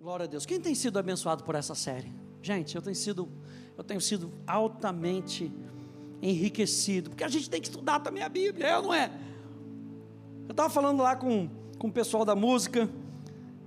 [0.00, 0.46] Glória a Deus.
[0.46, 2.10] Quem tem sido abençoado por essa série?
[2.40, 3.28] Gente, eu tenho sido,
[3.76, 5.52] eu tenho sido altamente
[6.22, 9.12] enriquecido, porque a gente tem que estudar também a Bíblia, é ou não é?
[10.48, 12.88] Eu estava falando lá com, com o pessoal da música,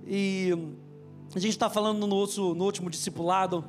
[0.04, 0.50] e
[1.32, 3.64] a gente está falando no, no último discipulado,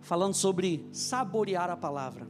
[0.00, 2.26] falando sobre saborear a palavra.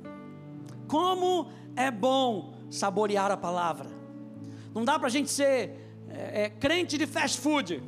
[0.86, 3.88] Como é bom saborear a palavra.
[4.74, 7.82] Não dá para a gente ser é, é, crente de fast food.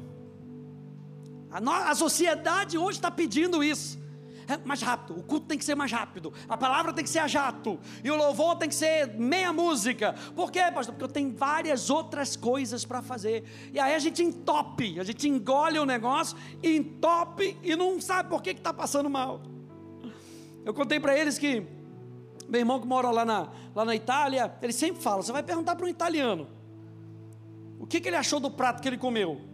[1.50, 3.98] A, no, a sociedade hoje está pedindo isso.
[4.50, 7.20] É mais rápido, o culto tem que ser mais rápido, a palavra tem que ser
[7.20, 10.12] a jato, e o louvor tem que ser meia música.
[10.34, 10.92] Por quê, pastor?
[10.92, 13.44] Porque eu tenho várias outras coisas para fazer.
[13.72, 18.42] E aí a gente entope, a gente engole o negócio, entope e não sabe por
[18.42, 19.40] que está passando mal.
[20.64, 21.64] Eu contei para eles que
[22.48, 25.76] meu irmão que mora lá na, lá na Itália, ele sempre fala: você vai perguntar
[25.76, 26.48] para um italiano
[27.78, 29.49] o que, que ele achou do prato que ele comeu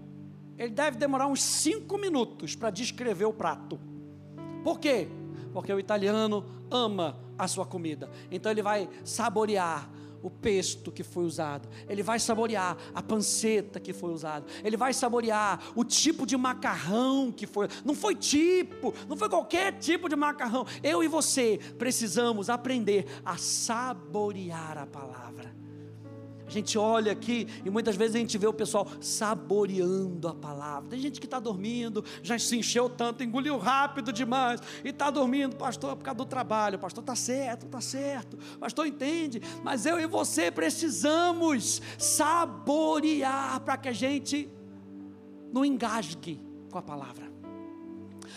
[0.59, 3.79] ele deve demorar uns cinco minutos para descrever o prato.
[4.63, 5.09] Por quê?
[5.53, 8.11] Porque o italiano ama a sua comida.
[8.31, 9.91] Então ele vai saborear
[10.23, 14.93] o pesto que foi usado, ele vai saborear a panceta que foi usada, ele vai
[14.93, 17.69] saborear o tipo de macarrão que foi.
[17.85, 20.67] Não foi tipo, não foi qualquer tipo de macarrão.
[20.83, 25.56] Eu e você precisamos aprender a saborear a palavra.
[26.47, 30.89] A gente olha aqui e muitas vezes a gente vê o pessoal saboreando a palavra.
[30.89, 35.57] Tem gente que está dormindo, já se encheu tanto, engoliu rápido demais e está dormindo,
[35.57, 36.79] pastor, por causa do trabalho.
[36.79, 38.39] Pastor, está certo, está certo.
[38.61, 39.43] Pastor, entende.
[39.65, 44.49] Mas eu e você precisamos saborear para que a gente
[45.53, 47.27] não engasgue com a palavra.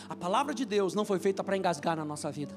[0.08, 2.56] A palavra de Deus não foi feita para engasgar na nossa vida.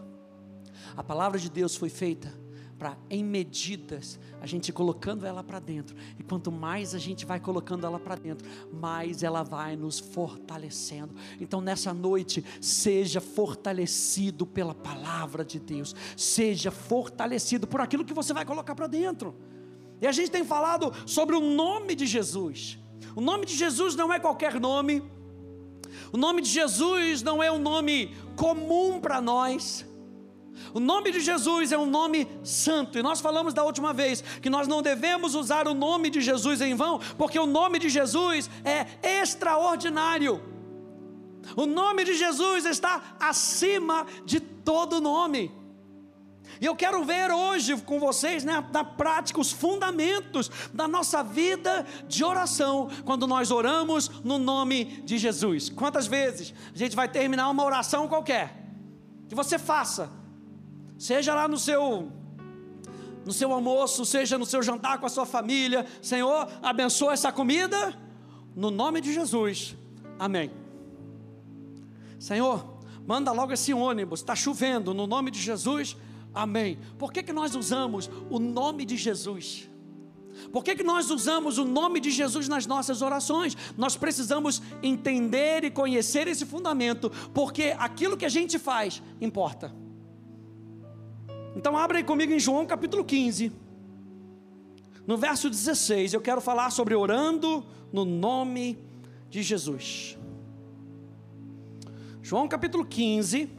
[0.96, 2.41] A palavra de Deus foi feita
[2.82, 5.94] para, em medidas, a gente colocando ela para dentro.
[6.18, 11.14] E quanto mais a gente vai colocando ela para dentro, mais ela vai nos fortalecendo.
[11.40, 18.34] Então, nessa noite, seja fortalecido pela palavra de Deus, seja fortalecido por aquilo que você
[18.34, 19.32] vai colocar para dentro.
[20.00, 22.80] E a gente tem falado sobre o nome de Jesus.
[23.14, 25.04] O nome de Jesus não é qualquer nome.
[26.12, 29.86] O nome de Jesus não é um nome comum para nós.
[30.74, 34.50] O nome de Jesus é um nome santo, e nós falamos da última vez que
[34.50, 38.48] nós não devemos usar o nome de Jesus em vão, porque o nome de Jesus
[38.64, 40.42] é extraordinário.
[41.56, 45.50] O nome de Jesus está acima de todo nome.
[46.60, 51.84] E eu quero ver hoje com vocês, né, na prática, os fundamentos da nossa vida
[52.06, 55.68] de oração, quando nós oramos no nome de Jesus.
[55.68, 58.62] Quantas vezes a gente vai terminar uma oração qualquer,
[59.28, 60.08] que você faça,
[61.02, 62.12] seja lá no seu
[63.24, 65.84] no seu almoço, seja no seu jantar com a sua família.
[66.00, 67.96] Senhor, abençoa essa comida
[68.54, 69.76] no nome de Jesus.
[70.16, 70.50] Amém.
[72.20, 75.96] Senhor, manda logo esse ônibus, está chovendo, no nome de Jesus.
[76.32, 76.78] Amém.
[76.98, 79.68] Por que, que nós usamos o nome de Jesus?
[80.52, 83.56] Por que, que nós usamos o nome de Jesus nas nossas orações?
[83.76, 89.81] Nós precisamos entender e conhecer esse fundamento, porque aquilo que a gente faz importa.
[91.54, 93.52] Então abra aí comigo em João capítulo 15.
[95.06, 98.78] No verso 16, eu quero falar sobre orando no nome
[99.28, 100.16] de Jesus.
[102.22, 103.50] João capítulo 15.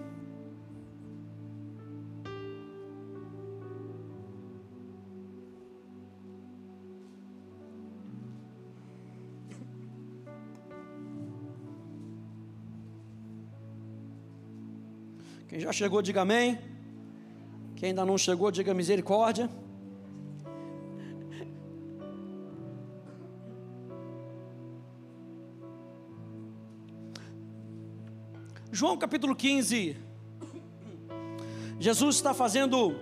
[15.47, 16.57] Quem já chegou, diga amém.
[17.83, 19.49] Quem ainda não chegou, diga misericórdia.
[28.72, 29.97] João capítulo 15.
[31.77, 32.95] Jesus está fazendo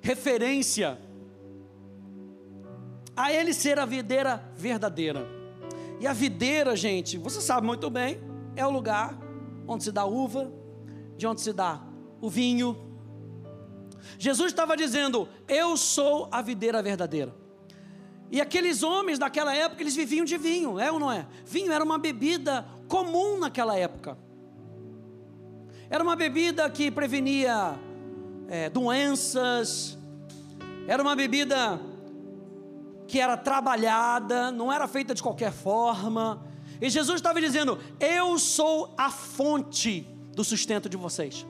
[0.00, 0.98] referência
[3.16, 5.28] a ele ser a videira verdadeira.
[6.00, 8.18] E a videira, gente, você sabe muito bem,
[8.56, 9.16] é o lugar
[9.64, 10.52] onde se dá uva,
[11.16, 11.80] de onde se dá
[12.20, 12.85] o vinho,
[14.18, 17.34] Jesus estava dizendo: Eu sou a videira verdadeira.
[18.30, 21.26] E aqueles homens daquela época, eles viviam de vinho, é ou não é?
[21.44, 24.18] Vinho era uma bebida comum naquela época.
[25.88, 27.78] Era uma bebida que prevenia
[28.48, 29.96] é, doenças,
[30.88, 31.80] era uma bebida
[33.06, 36.44] que era trabalhada, não era feita de qualquer forma.
[36.80, 40.02] E Jesus estava dizendo: Eu sou a fonte
[40.34, 41.46] do sustento de vocês.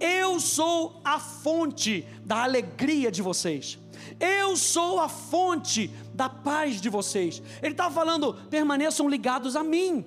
[0.00, 3.78] Eu sou a fonte da alegria de vocês.
[4.20, 7.42] Eu sou a fonte da paz de vocês.
[7.62, 10.04] Ele estava falando: permaneçam ligados a mim.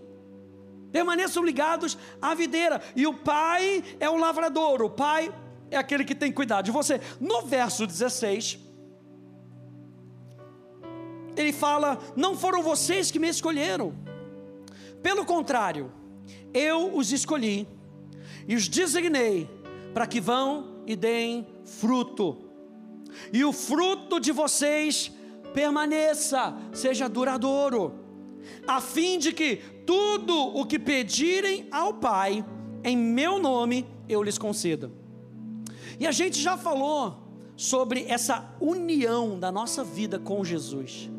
[0.91, 2.81] Permaneçam ligados à videira.
[2.95, 5.33] E o pai é o lavrador, o pai
[5.69, 7.01] é aquele que tem cuidado de você.
[7.19, 8.59] No verso 16,
[11.35, 13.93] ele fala: Não foram vocês que me escolheram.
[15.01, 15.91] Pelo contrário,
[16.53, 17.67] eu os escolhi
[18.47, 19.49] e os designei
[19.93, 22.37] para que vão e deem fruto.
[23.31, 25.11] E o fruto de vocês
[25.53, 27.93] permaneça, seja duradouro,
[28.67, 32.45] a fim de que tudo o que pedirem ao Pai,
[32.83, 34.91] em meu nome, eu lhes conceda.
[35.99, 41.09] E a gente já falou sobre essa união da nossa vida com Jesus.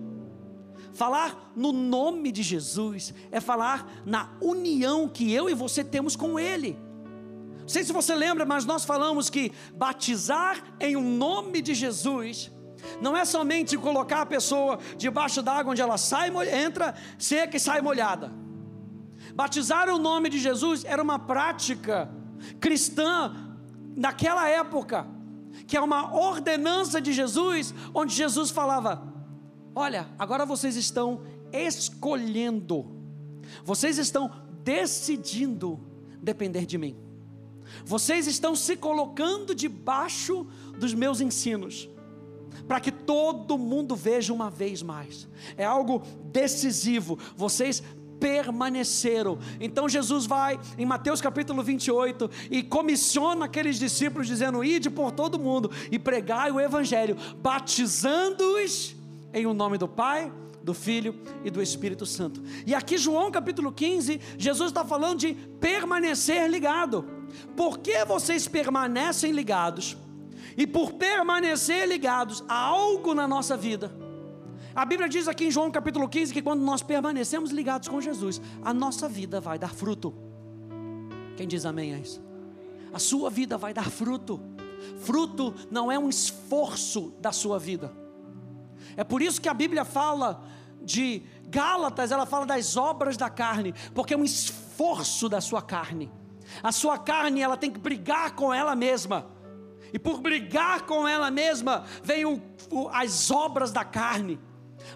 [0.93, 6.39] Falar no nome de Jesus é falar na união que eu e você temos com
[6.39, 6.77] Ele.
[7.69, 12.51] Não sei se você lembra, mas nós falamos que batizar em um nome de Jesus
[12.99, 17.83] não é somente colocar a pessoa debaixo d'água onde ela sai, entra seca e sai
[17.83, 18.33] molhada.
[19.35, 22.11] Batizar o nome de Jesus era uma prática
[22.59, 23.37] cristã
[23.95, 25.07] naquela época,
[25.67, 29.13] que é uma ordenança de Jesus, onde Jesus falava:
[29.75, 31.21] Olha, agora vocês estão
[31.53, 32.97] escolhendo,
[33.63, 34.31] vocês estão
[34.65, 35.79] decidindo
[36.23, 37.08] depender de mim,
[37.85, 40.47] vocês estão se colocando debaixo
[40.79, 41.89] dos meus ensinos
[42.67, 45.27] para que todo mundo veja uma vez mais.
[45.57, 47.19] É algo decisivo.
[47.35, 47.83] Vocês
[48.21, 49.39] permaneceram.
[49.61, 55.39] Então Jesus vai em Mateus capítulo 28 e comissiona aqueles discípulos dizendo: "Ide por todo
[55.39, 58.97] mundo e pregai o evangelho, batizando-os
[59.33, 60.33] em o nome do Pai,
[60.63, 61.15] do Filho
[61.45, 62.43] e do Espírito Santo".
[62.67, 67.18] E aqui João capítulo 15, Jesus está falando de permanecer ligado.
[67.57, 69.97] Por que vocês permanecem ligados?
[70.57, 73.93] E por permanecer ligados a algo na nossa vida,
[74.75, 78.41] a Bíblia diz aqui em João capítulo 15 que quando nós permanecemos ligados com Jesus,
[78.63, 80.15] a nossa vida vai dar fruto.
[81.37, 82.23] Quem diz amém a isso?
[82.93, 84.41] A sua vida vai dar fruto.
[84.99, 87.93] Fruto não é um esforço da sua vida.
[88.97, 90.45] É por isso que a Bíblia fala
[90.83, 96.11] de Gálatas, ela fala das obras da carne, porque é um esforço da sua carne.
[96.63, 99.39] A sua carne, ela tem que brigar com ela mesma
[99.93, 102.41] e por brigar com ela mesma, vem o,
[102.71, 104.39] o, as obras da carne.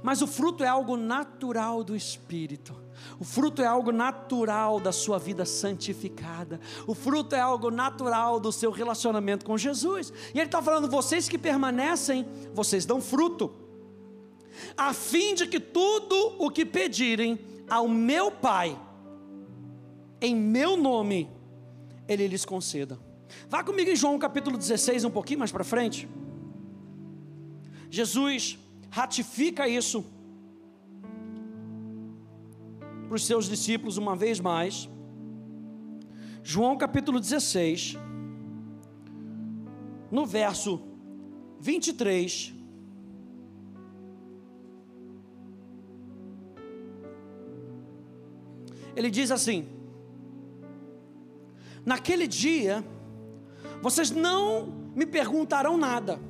[0.03, 2.75] Mas o fruto é algo natural do Espírito.
[3.19, 6.61] O fruto é algo natural da sua vida santificada.
[6.87, 10.13] O fruto é algo natural do seu relacionamento com Jesus.
[10.35, 13.53] E ele está falando: vocês que permanecem, vocês dão fruto,
[14.77, 17.39] a fim de que tudo o que pedirem
[17.69, 18.79] ao meu Pai,
[20.21, 21.29] em meu nome,
[22.13, 22.99] Ele lhes conceda.
[23.49, 26.09] Vá comigo em João capítulo 16, um pouquinho mais para frente.
[27.91, 28.59] Jesus
[28.91, 30.05] ratifica isso
[33.07, 34.89] para os seus discípulos uma vez mais.
[36.43, 37.97] João capítulo 16,
[40.11, 40.81] no verso
[41.61, 42.55] 23.
[48.97, 49.69] Ele diz assim:
[51.85, 52.85] Naquele dia,
[53.81, 56.21] vocês não me perguntarão nada.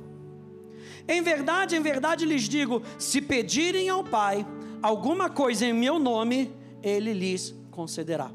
[1.07, 4.45] Em verdade, em verdade lhes digo: se pedirem ao Pai
[4.81, 6.51] alguma coisa em meu nome,
[6.81, 8.31] Ele lhes concederá.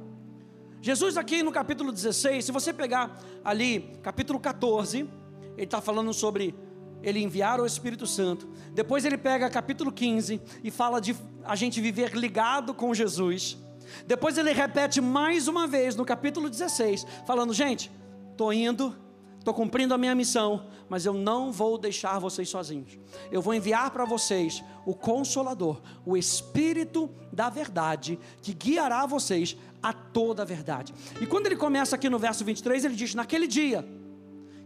[0.80, 5.08] Jesus, aqui no capítulo 16, se você pegar ali, capítulo 14,
[5.56, 6.54] ele está falando sobre
[7.02, 8.48] ele enviar o Espírito Santo.
[8.72, 13.58] Depois ele pega capítulo 15 e fala de a gente viver ligado com Jesus.
[14.06, 17.90] Depois ele repete mais uma vez no capítulo 16, falando: gente,
[18.32, 18.94] estou indo
[19.48, 22.98] estou cumprindo a minha missão, mas eu não vou deixar vocês sozinhos.
[23.32, 29.92] Eu vou enviar para vocês o Consolador, o Espírito da Verdade, que guiará vocês a
[29.92, 30.92] toda a verdade.
[31.20, 33.88] E quando ele começa aqui no verso 23, ele diz: Naquele dia,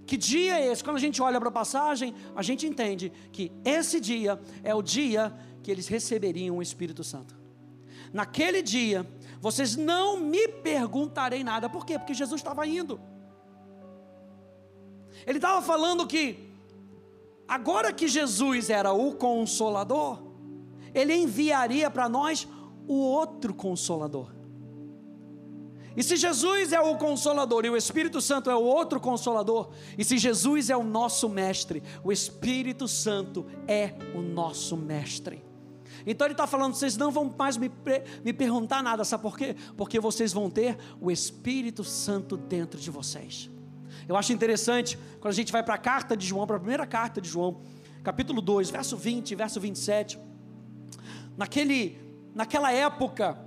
[0.04, 0.82] que dia é esse?
[0.82, 4.82] Quando a gente olha para a passagem, a gente entende que esse dia é o
[4.82, 7.41] dia que eles receberiam o Espírito Santo.
[8.12, 9.06] Naquele dia,
[9.40, 11.98] vocês não me perguntarem nada, por quê?
[11.98, 13.00] Porque Jesus estava indo.
[15.26, 16.50] Ele estava falando que,
[17.46, 20.22] agora que Jesus era o consolador,
[20.94, 22.46] ele enviaria para nós
[22.86, 24.32] o outro consolador.
[25.96, 30.04] E se Jesus é o consolador e o Espírito Santo é o outro consolador, e
[30.04, 35.51] se Jesus é o nosso mestre, o Espírito Santo é o nosso mestre.
[36.06, 37.70] Então ele está falando: vocês não vão mais me,
[38.24, 39.56] me perguntar nada, sabe por quê?
[39.76, 43.50] Porque vocês vão ter o Espírito Santo dentro de vocês.
[44.08, 46.86] Eu acho interessante quando a gente vai para a carta de João, para a primeira
[46.86, 47.60] carta de João,
[48.02, 50.18] capítulo 2, verso 20, verso 27.
[51.36, 51.98] Naquele,
[52.34, 53.38] naquela época,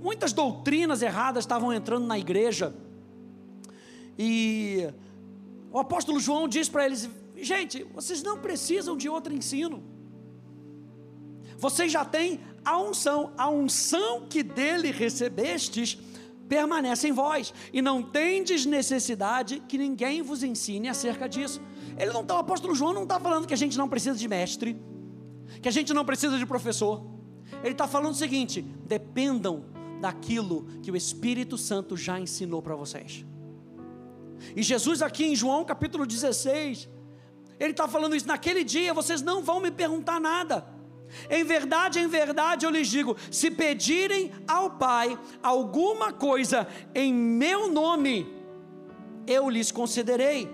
[0.00, 2.74] muitas doutrinas erradas estavam entrando na igreja.
[4.18, 4.88] E
[5.70, 9.82] o apóstolo João diz para eles: gente, vocês não precisam de outro ensino.
[11.58, 15.98] Vocês já têm a unção, a unção que dele recebestes
[16.48, 21.60] permanece em vós, e não tendes necessidade que ninguém vos ensine acerca disso.
[21.98, 24.26] Ele não tá, o apóstolo João não está falando que a gente não precisa de
[24.26, 24.80] mestre,
[25.60, 27.04] que a gente não precisa de professor.
[27.62, 29.64] Ele está falando o seguinte: dependam
[30.00, 33.26] daquilo que o Espírito Santo já ensinou para vocês.
[34.54, 36.88] E Jesus, aqui em João capítulo 16,
[37.58, 40.77] ele está falando isso: naquele dia vocês não vão me perguntar nada.
[41.30, 47.70] Em verdade, em verdade eu lhes digo: se pedirem ao Pai alguma coisa em meu
[47.72, 48.26] nome,
[49.26, 50.48] eu lhes concederei.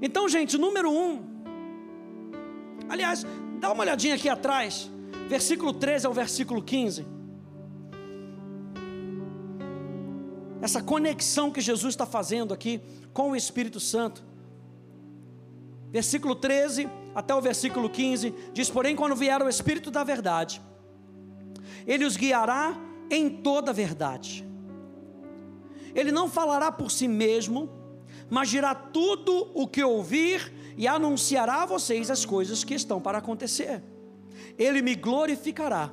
[0.00, 1.22] Então, gente, número um,
[2.88, 3.24] aliás,
[3.60, 4.90] dá uma olhadinha aqui atrás,
[5.28, 7.06] versículo 13 ao versículo 15.
[10.60, 12.80] Essa conexão que Jesus está fazendo aqui
[13.12, 14.22] com o Espírito Santo.
[15.90, 20.60] Versículo 13 até o versículo 15 diz: Porém, quando vier o Espírito da Verdade,
[21.86, 22.76] ele os guiará
[23.10, 24.46] em toda a verdade.
[25.94, 27.68] Ele não falará por si mesmo,
[28.30, 33.18] mas dirá tudo o que ouvir e anunciará a vocês as coisas que estão para
[33.18, 33.82] acontecer.
[34.58, 35.92] Ele me glorificará,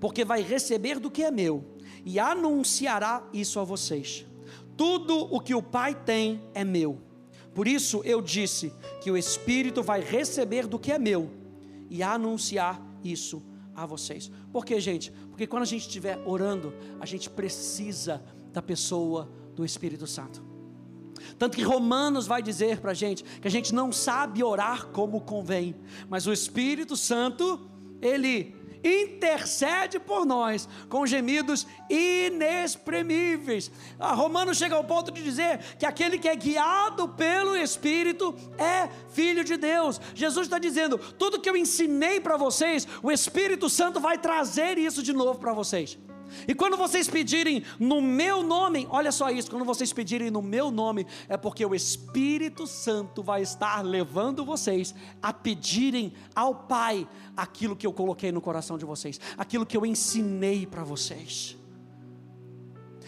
[0.00, 1.64] porque vai receber do que é meu
[2.04, 4.26] e anunciará isso a vocês.
[4.76, 7.07] Tudo o que o Pai tem é meu.
[7.58, 11.28] Por isso eu disse que o Espírito vai receber do que é meu
[11.90, 13.42] e anunciar isso
[13.74, 14.30] a vocês.
[14.52, 15.10] Por quê, gente?
[15.28, 18.22] Porque quando a gente estiver orando, a gente precisa
[18.52, 20.40] da pessoa do Espírito Santo.
[21.36, 25.20] Tanto que Romanos vai dizer para a gente que a gente não sabe orar como
[25.20, 25.74] convém,
[26.08, 27.68] mas o Espírito Santo,
[28.00, 33.70] ele intercede por nós com gemidos inexprimíveis.
[33.98, 38.88] A Romanos chega ao ponto de dizer que aquele que é guiado pelo Espírito é
[39.10, 40.00] filho de Deus.
[40.14, 45.02] Jesus está dizendo: tudo que eu ensinei para vocês, o Espírito Santo vai trazer isso
[45.02, 45.98] de novo para vocês.
[46.46, 50.70] E quando vocês pedirem no meu nome, olha só isso, quando vocês pedirem no meu
[50.70, 57.76] nome, é porque o Espírito Santo vai estar levando vocês a pedirem ao Pai aquilo
[57.76, 61.56] que eu coloquei no coração de vocês, aquilo que eu ensinei para vocês.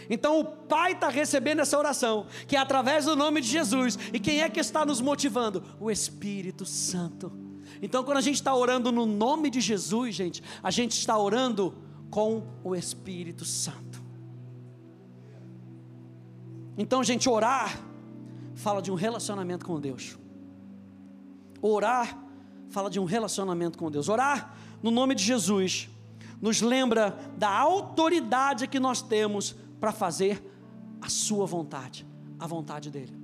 [0.08, 4.18] Então o Pai está recebendo essa oração, que é através do nome de Jesus, e
[4.18, 5.62] quem é que está nos motivando?
[5.78, 7.32] O Espírito Santo.
[7.82, 11.74] Então, quando a gente está orando no nome de Jesus, gente, a gente está orando
[12.10, 14.02] com o Espírito Santo.
[16.76, 17.80] Então, gente, orar
[18.54, 20.18] fala de um relacionamento com Deus.
[21.62, 22.18] Orar
[22.68, 24.08] fala de um relacionamento com Deus.
[24.08, 25.88] Orar no nome de Jesus
[26.40, 30.42] nos lembra da autoridade que nós temos para fazer
[31.00, 32.06] a sua vontade,
[32.38, 33.19] a vontade dele.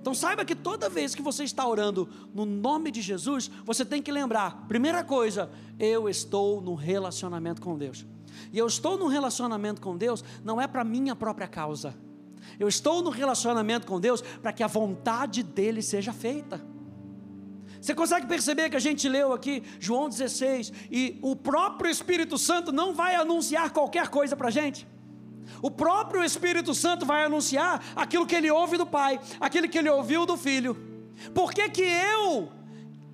[0.00, 4.00] Então saiba que toda vez que você está orando no nome de Jesus, você tem
[4.00, 8.06] que lembrar, primeira coisa, eu estou no relacionamento com Deus.
[8.52, 11.94] E eu estou no relacionamento com Deus não é para minha própria causa.
[12.58, 16.64] Eu estou no relacionamento com Deus para que a vontade dele seja feita.
[17.80, 22.72] Você consegue perceber que a gente leu aqui João 16 e o próprio Espírito Santo
[22.72, 24.86] não vai anunciar qualquer coisa para a gente?
[25.62, 29.90] O próprio Espírito Santo vai anunciar aquilo que ele ouve do Pai, aquilo que ele
[29.90, 30.76] ouviu do Filho.
[31.34, 32.48] Por que, que eu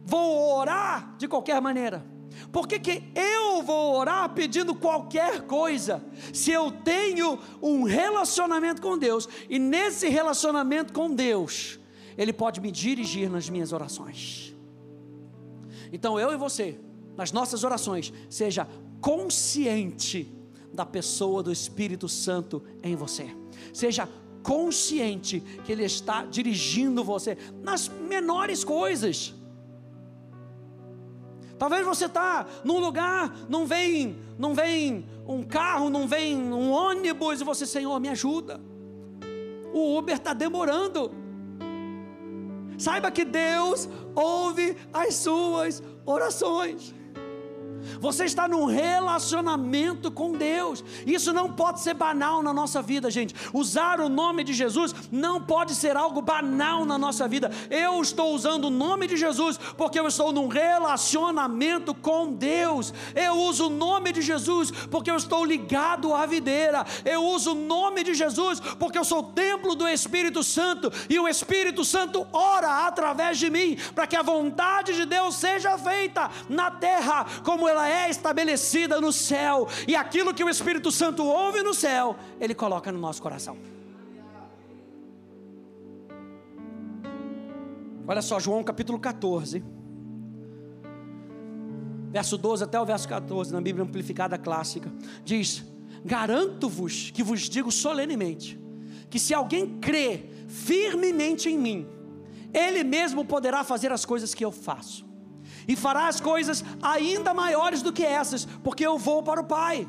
[0.04, 2.04] vou orar de qualquer maneira?
[2.52, 6.04] Por que, que eu vou orar pedindo qualquer coisa?
[6.32, 11.78] Se eu tenho um relacionamento com Deus, e nesse relacionamento com Deus,
[12.16, 14.54] Ele pode me dirigir nas minhas orações.
[15.92, 16.78] Então eu e você,
[17.16, 18.68] nas nossas orações, seja
[19.00, 20.32] consciente
[20.74, 23.34] da pessoa do Espírito Santo em você.
[23.72, 24.08] Seja
[24.42, 29.34] consciente que Ele está dirigindo você nas menores coisas.
[31.58, 37.40] Talvez você está num lugar, não vem, não vem um carro, não vem um ônibus
[37.40, 38.60] e você, Senhor, me ajuda.
[39.72, 41.10] O Uber está demorando.
[42.76, 46.92] Saiba que Deus ouve as suas orações.
[48.04, 50.84] Você está num relacionamento com Deus.
[51.06, 53.34] Isso não pode ser banal na nossa vida, gente.
[53.50, 57.50] Usar o nome de Jesus não pode ser algo banal na nossa vida.
[57.70, 62.92] Eu estou usando o nome de Jesus porque eu estou num relacionamento com Deus.
[63.14, 66.84] Eu uso o nome de Jesus porque eu estou ligado à videira.
[67.06, 71.26] Eu uso o nome de Jesus porque eu sou templo do Espírito Santo e o
[71.26, 76.70] Espírito Santo ora através de mim para que a vontade de Deus seja feita na
[76.70, 81.62] terra como ela é é estabelecida no céu, e aquilo que o Espírito Santo ouve
[81.62, 83.56] no céu, ele coloca no nosso coração.
[88.06, 89.64] Olha só, João capítulo 14,
[92.10, 94.92] verso 12 até o verso 14, na Bíblia Amplificada Clássica,
[95.24, 95.64] diz:
[96.04, 98.60] Garanto-vos que vos digo solenemente,
[99.08, 101.88] que se alguém crê firmemente em mim,
[102.52, 105.06] ele mesmo poderá fazer as coisas que eu faço,
[105.66, 109.88] e fará as coisas ainda maiores do que essas, porque eu vou para o Pai.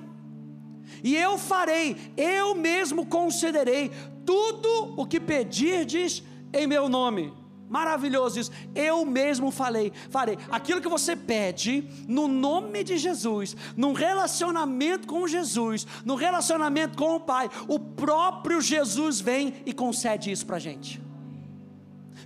[1.04, 3.92] E eu farei, eu mesmo concederei
[4.26, 7.34] tudo o que pedirdes em meu nome
[7.70, 8.52] Maravilhoso isso.
[8.74, 15.28] Eu mesmo falei, farei aquilo que você pede no nome de Jesus, num relacionamento com
[15.28, 17.50] Jesus, no relacionamento com o Pai.
[17.68, 21.05] O próprio Jesus vem e concede isso para gente.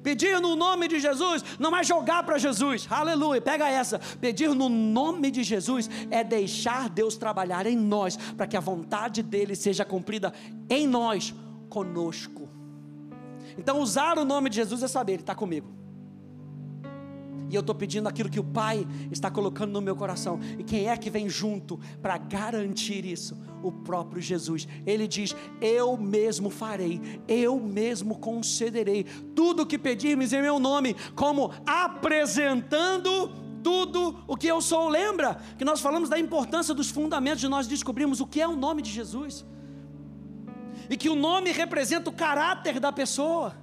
[0.03, 3.99] Pedir no nome de Jesus não é jogar para Jesus, aleluia, pega essa.
[4.19, 9.21] Pedir no nome de Jesus é deixar Deus trabalhar em nós, para que a vontade
[9.21, 10.33] dele seja cumprida
[10.69, 11.33] em nós,
[11.69, 12.47] conosco.
[13.57, 15.79] Então, usar o nome de Jesus é saber, Ele está comigo.
[17.49, 20.39] E eu estou pedindo aquilo que o Pai está colocando no meu coração.
[20.57, 23.35] E quem é que vem junto para garantir isso?
[23.61, 24.67] O próprio Jesus.
[24.85, 29.03] Ele diz: Eu mesmo farei, eu mesmo concederei
[29.35, 33.31] tudo o que pedirmos em meu nome, como apresentando
[33.63, 34.89] tudo o que eu sou.
[34.89, 38.55] Lembra que nós falamos da importância dos fundamentos de nós descobrirmos o que é o
[38.55, 39.45] nome de Jesus
[40.89, 43.55] e que o nome representa o caráter da pessoa.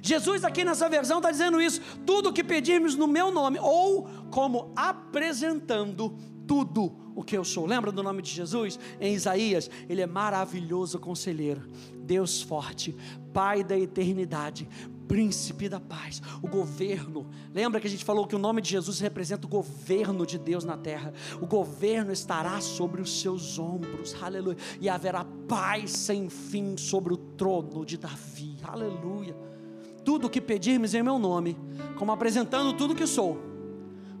[0.00, 4.72] Jesus, aqui nessa versão, está dizendo isso: tudo que pedirmos no meu nome, ou como
[4.74, 6.16] apresentando
[6.46, 7.66] tudo o que eu sou.
[7.66, 8.78] Lembra do nome de Jesus?
[9.00, 11.62] Em Isaías, ele é maravilhoso conselheiro,
[11.96, 12.94] Deus forte,
[13.32, 14.68] Pai da eternidade,
[15.06, 17.26] príncipe da paz, o governo.
[17.52, 20.64] Lembra que a gente falou que o nome de Jesus representa o governo de Deus
[20.64, 21.12] na terra.
[21.40, 24.56] O governo estará sobre os seus ombros, aleluia.
[24.80, 29.36] E haverá paz sem fim sobre o trono de Davi, aleluia.
[30.04, 31.58] Tudo o que pedirmos em meu nome,
[31.96, 33.55] como apresentando tudo que sou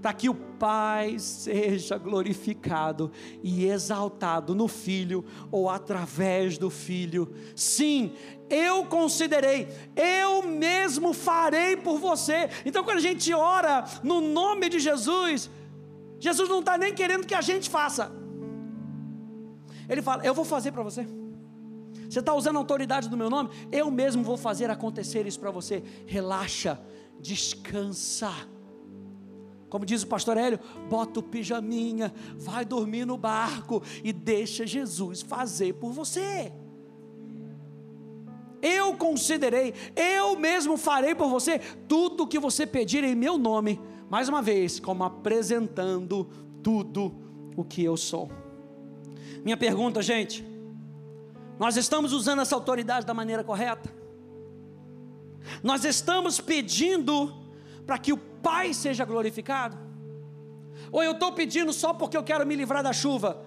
[0.06, 3.10] para que o Pai seja glorificado
[3.42, 7.34] e exaltado no Filho ou através do Filho.
[7.56, 8.12] Sim,
[8.48, 9.66] eu considerei,
[9.96, 12.48] eu mesmo farei por você.
[12.64, 15.50] Então, quando a gente ora no nome de Jesus,
[16.20, 18.12] Jesus não está nem querendo que a gente faça.
[19.88, 21.04] Ele fala: Eu vou fazer para você.
[22.08, 23.50] Você está usando a autoridade do meu nome?
[23.72, 25.82] Eu mesmo vou fazer acontecer isso para você.
[26.06, 26.78] Relaxa,
[27.18, 28.32] descansa
[29.76, 30.58] como diz o pastor Hélio,
[30.88, 36.50] bota o pijaminha, vai dormir no barco e deixa Jesus fazer por você.
[38.62, 43.78] Eu considerei, eu mesmo farei por você tudo o que você pedir em meu nome,
[44.08, 46.26] mais uma vez, como apresentando
[46.62, 47.14] tudo
[47.54, 48.30] o que eu sou.
[49.44, 50.42] Minha pergunta, gente,
[51.58, 53.94] nós estamos usando essa autoridade da maneira correta?
[55.62, 57.44] Nós estamos pedindo
[57.86, 59.76] para que o Pai seja glorificado?
[60.92, 63.44] Ou eu estou pedindo só porque eu quero me livrar da chuva?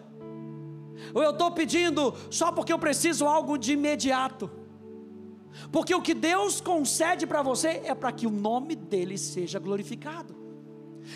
[1.13, 4.51] Ou eu estou pedindo só porque eu preciso algo de imediato?
[5.71, 10.35] Porque o que Deus concede para você é para que o nome dele seja glorificado.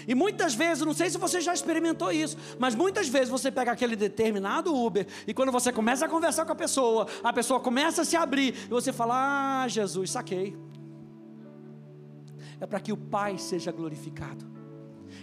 [0.08, 3.74] E muitas vezes, não sei se você já experimentou isso, mas muitas vezes você pega
[3.74, 8.04] aquele determinado Uber e quando você começa a conversar com a pessoa, a pessoa começa
[8.04, 10.56] a se abrir e você fala: Ah, Jesus, saquei
[12.64, 14.46] é para que o Pai seja glorificado.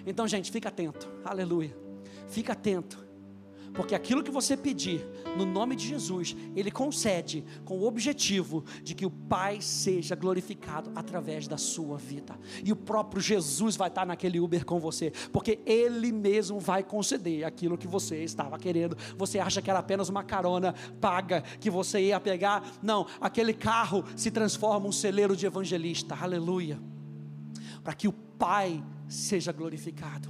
[0.07, 1.75] Então, gente, fica atento, aleluia.
[2.29, 3.03] Fica atento,
[3.73, 5.07] porque aquilo que você pedir
[5.39, 10.93] no nome de Jesus, Ele concede com o objetivo de que o Pai seja glorificado
[10.95, 12.39] através da sua vida.
[12.63, 17.45] E o próprio Jesus vai estar naquele Uber com você, porque Ele mesmo vai conceder
[17.45, 18.99] aquilo que você estava querendo.
[19.17, 22.63] Você acha que era apenas uma carona paga que você ia pegar?
[22.83, 27.00] Não, aquele carro se transforma um celeiro de evangelista, aleluia
[27.83, 30.29] para que o Pai seja glorificado.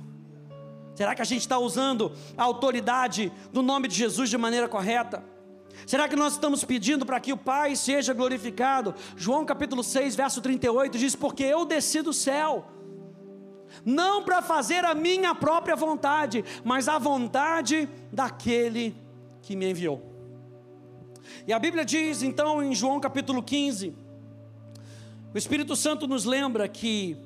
[0.94, 5.24] Será que a gente está usando a autoridade do nome de Jesus de maneira correta?
[5.86, 8.94] Será que nós estamos pedindo para que o Pai seja glorificado?
[9.16, 12.66] João capítulo 6, verso 38 diz: Porque eu desci do céu,
[13.84, 18.94] não para fazer a minha própria vontade, mas a vontade daquele
[19.42, 20.02] que me enviou.
[21.46, 23.94] E a Bíblia diz então em João capítulo 15,
[25.32, 27.16] o Espírito Santo nos lembra que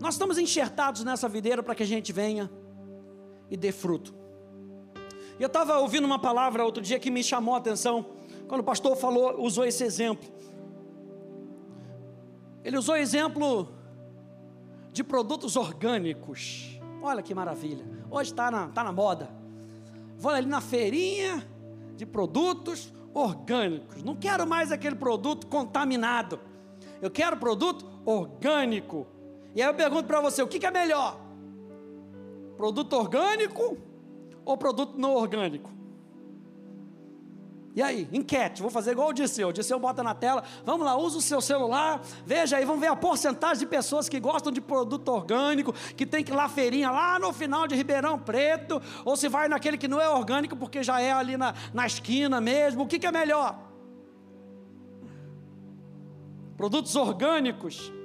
[0.00, 2.50] nós estamos enxertados nessa videira para que a gente venha
[3.50, 4.14] e dê fruto.
[5.38, 8.06] E eu estava ouvindo uma palavra outro dia que me chamou a atenção,
[8.46, 10.28] quando o pastor falou, usou esse exemplo.
[12.64, 13.72] Ele usou exemplo
[14.92, 16.78] de produtos orgânicos.
[17.00, 17.86] Olha que maravilha.
[18.10, 19.30] Hoje está na, tá na moda.
[20.16, 21.46] Vou ali na feirinha
[21.96, 24.02] de produtos orgânicos.
[24.02, 26.40] Não quero mais aquele produto contaminado.
[27.00, 29.06] Eu quero produto orgânico.
[29.58, 31.18] E aí eu pergunto para você: o que, que é melhor?
[32.56, 33.76] Produto orgânico
[34.44, 35.68] ou produto não orgânico?
[37.74, 39.48] E aí, enquete, vou fazer igual o Disseu.
[39.48, 42.86] O Disseu bota na tela, vamos lá, usa o seu celular, veja aí, vamos ver
[42.86, 46.92] a porcentagem de pessoas que gostam de produto orgânico, que tem que ir lá feirinha,
[46.92, 50.84] lá no final de Ribeirão Preto, ou se vai naquele que não é orgânico, porque
[50.84, 52.84] já é ali na, na esquina mesmo.
[52.84, 53.58] O que, que é melhor?
[56.56, 57.97] Produtos orgânicos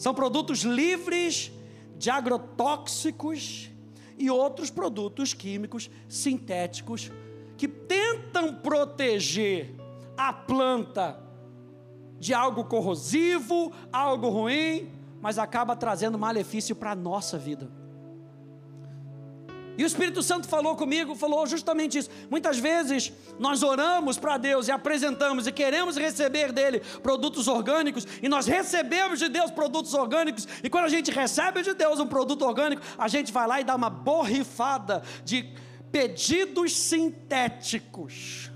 [0.00, 1.52] são produtos livres
[1.98, 3.68] de agrotóxicos
[4.16, 7.12] e outros produtos químicos sintéticos
[7.58, 9.74] que tentam proteger
[10.16, 11.22] a planta
[12.18, 14.88] de algo corrosivo, algo ruim,
[15.20, 17.70] mas acaba trazendo malefício para a nossa vida.
[19.80, 22.10] E o Espírito Santo falou comigo, falou justamente isso.
[22.28, 28.28] Muitas vezes nós oramos para Deus e apresentamos e queremos receber dele produtos orgânicos, e
[28.28, 32.44] nós recebemos de Deus produtos orgânicos, e quando a gente recebe de Deus um produto
[32.44, 35.50] orgânico, a gente vai lá e dá uma borrifada de
[35.90, 38.50] pedidos sintéticos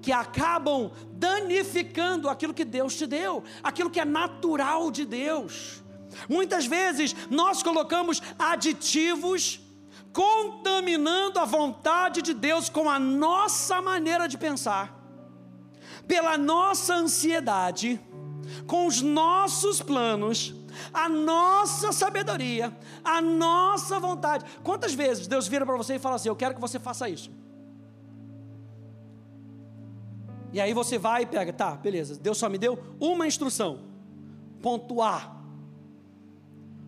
[0.00, 5.82] que acabam danificando aquilo que Deus te deu, aquilo que é natural de Deus.
[6.28, 9.60] Muitas vezes nós colocamos aditivos
[10.12, 14.94] contaminando a vontade de Deus com a nossa maneira de pensar,
[16.08, 18.00] pela nossa ansiedade,
[18.66, 20.54] com os nossos planos
[20.92, 24.44] a nossa sabedoria, a nossa vontade.
[24.62, 27.30] Quantas vezes Deus vira para você e fala assim: Eu quero que você faça isso.
[30.52, 33.80] E aí você vai e pega, tá, beleza, Deus só me deu uma instrução,
[34.62, 35.35] ponto A.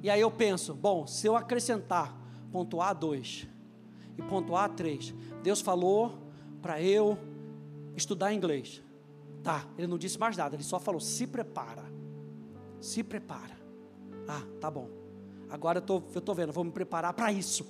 [0.03, 2.17] E aí eu penso, bom, se eu acrescentar
[2.53, 3.49] ponto A 2
[4.17, 6.19] e ponto A 3, Deus falou
[6.63, 7.19] para eu
[7.97, 8.83] estudar inglês.
[9.43, 11.85] Tá, ele não disse mais nada, ele só falou: se prepara,
[12.81, 13.59] se prepara.
[14.27, 14.89] Ah, tá bom.
[15.49, 17.67] Agora eu tô, estou tô vendo, vou me preparar para isso.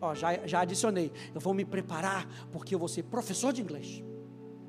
[0.00, 1.12] Ó, já, já adicionei.
[1.34, 4.02] Eu vou me preparar porque eu vou ser professor de inglês.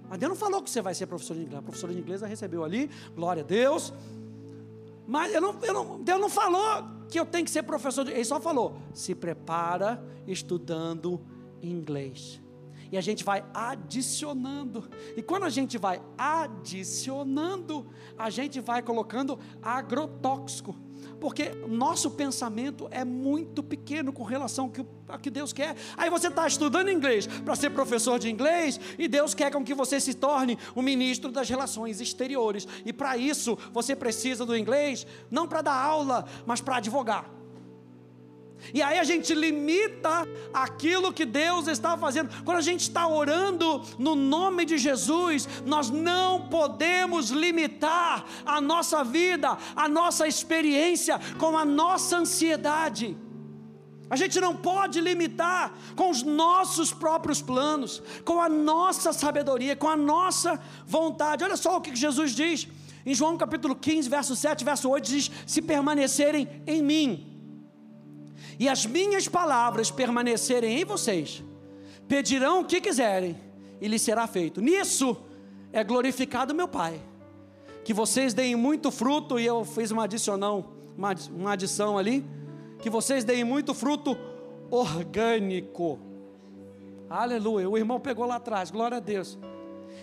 [0.10, 1.60] Mas Deus não falou que você vai ser professor de inglês.
[1.60, 3.94] A professora de inglês recebeu ali, glória a Deus.
[5.12, 8.12] Mas eu não, eu não, Deus não falou que eu tenho que ser professor de
[8.12, 11.20] Ele só falou: se prepara estudando
[11.62, 12.42] inglês.
[12.90, 14.90] E a gente vai adicionando.
[15.18, 17.86] E quando a gente vai adicionando,
[18.18, 20.78] a gente vai colocando agrotóxico
[21.22, 24.84] porque nosso pensamento é muito pequeno com relação ao que,
[25.22, 25.76] que Deus quer.
[25.96, 29.76] Aí você está estudando inglês para ser professor de inglês, e Deus quer com que
[29.76, 32.68] você se torne um ministro das relações exteriores.
[32.84, 37.41] E para isso você precisa do inglês, não para dar aula, mas para advogar.
[38.74, 42.30] E aí a gente limita aquilo que Deus está fazendo.
[42.44, 49.04] Quando a gente está orando no nome de Jesus, nós não podemos limitar a nossa
[49.04, 53.18] vida, a nossa experiência com a nossa ansiedade.
[54.10, 59.88] A gente não pode limitar com os nossos próprios planos, com a nossa sabedoria, com
[59.88, 61.46] a nossa vontade.
[61.46, 62.68] Olha só o que Jesus diz
[63.06, 67.31] em João capítulo 15, verso 7, verso 8: diz: Se permanecerem em mim
[68.62, 71.44] e as minhas palavras permanecerem em vocês,
[72.08, 73.36] pedirão o que quiserem
[73.82, 74.62] e lhes será feito.
[74.62, 75.18] Nisso
[75.74, 77.02] é glorificado meu Pai,
[77.84, 82.24] que vocês deem muito fruto, e eu fiz uma adicionão, uma, uma adição ali,
[82.78, 84.16] que vocês deem muito fruto
[84.70, 85.98] orgânico.
[87.10, 89.40] Aleluia, o irmão pegou lá atrás, glória a Deus.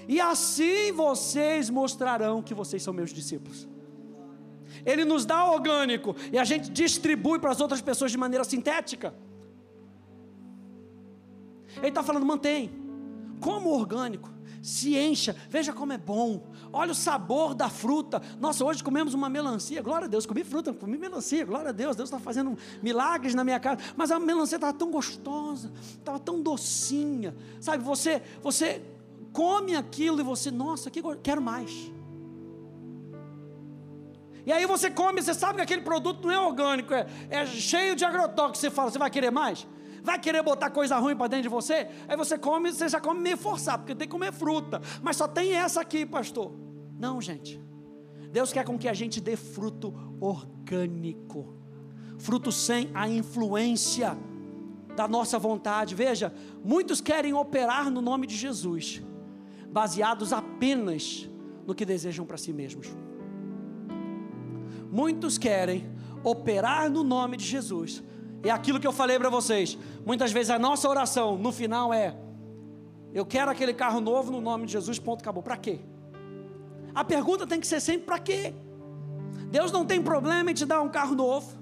[0.08, 3.68] E assim vocês mostrarão que vocês são meus discípulos.
[4.84, 9.14] Ele nos dá orgânico e a gente distribui para as outras pessoas de maneira sintética.
[11.76, 12.70] Ele está falando, mantém,
[13.40, 14.30] como orgânico,
[14.62, 18.20] se encha, veja como é bom, olha o sabor da fruta.
[18.40, 21.96] Nossa, hoje comemos uma melancia, glória a Deus, comi fruta, comi melancia, glória a Deus,
[21.96, 26.42] Deus está fazendo milagres na minha casa, mas a melancia estava tão gostosa, estava tão
[26.42, 27.82] docinha, sabe?
[27.84, 28.82] Você, você
[29.32, 31.92] come aquilo e você, nossa, que quero mais.
[34.48, 37.94] E aí você come, você sabe que aquele produto não é orgânico, é, é cheio
[37.94, 38.60] de agrotóxicos.
[38.60, 39.66] Você fala, você vai querer mais?
[40.02, 41.86] Vai querer botar coisa ruim para dentro de você?
[42.08, 44.80] Aí você come, você já come meio forçado, porque tem que comer fruta.
[45.02, 46.50] Mas só tem essa aqui, pastor.
[46.98, 47.60] Não, gente.
[48.32, 51.54] Deus quer com que a gente dê fruto orgânico.
[52.16, 54.16] Fruto sem a influência
[54.96, 55.94] da nossa vontade.
[55.94, 56.32] Veja,
[56.64, 59.02] muitos querem operar no nome de Jesus,
[59.68, 61.28] baseados apenas
[61.66, 62.88] no que desejam para si mesmos.
[64.90, 65.88] Muitos querem
[66.22, 68.02] operar no nome de Jesus,
[68.42, 69.76] é aquilo que eu falei para vocês.
[70.06, 72.16] Muitas vezes a nossa oração no final é:
[73.12, 75.42] Eu quero aquele carro novo no nome de Jesus, ponto, acabou.
[75.42, 75.80] Para quê?
[76.94, 78.54] A pergunta tem que ser sempre: para quê?
[79.50, 81.58] Deus não tem problema em te dar um carro novo.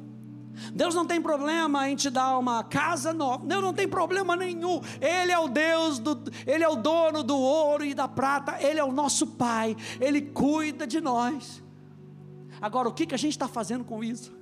[0.72, 3.46] Deus não tem problema em te dar uma casa nova.
[3.46, 4.80] Deus não tem problema nenhum.
[5.00, 8.56] Ele é o Deus do, ele é o dono do ouro e da prata.
[8.60, 9.76] Ele é o nosso Pai.
[10.00, 11.62] Ele cuida de nós.
[12.60, 14.32] Agora, o que, que a gente está fazendo com isso?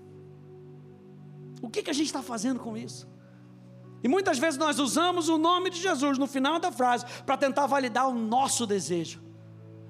[1.62, 3.08] O que, que a gente está fazendo com isso?
[4.02, 7.66] E muitas vezes nós usamos o nome de Jesus no final da frase para tentar
[7.66, 9.22] validar o nosso desejo.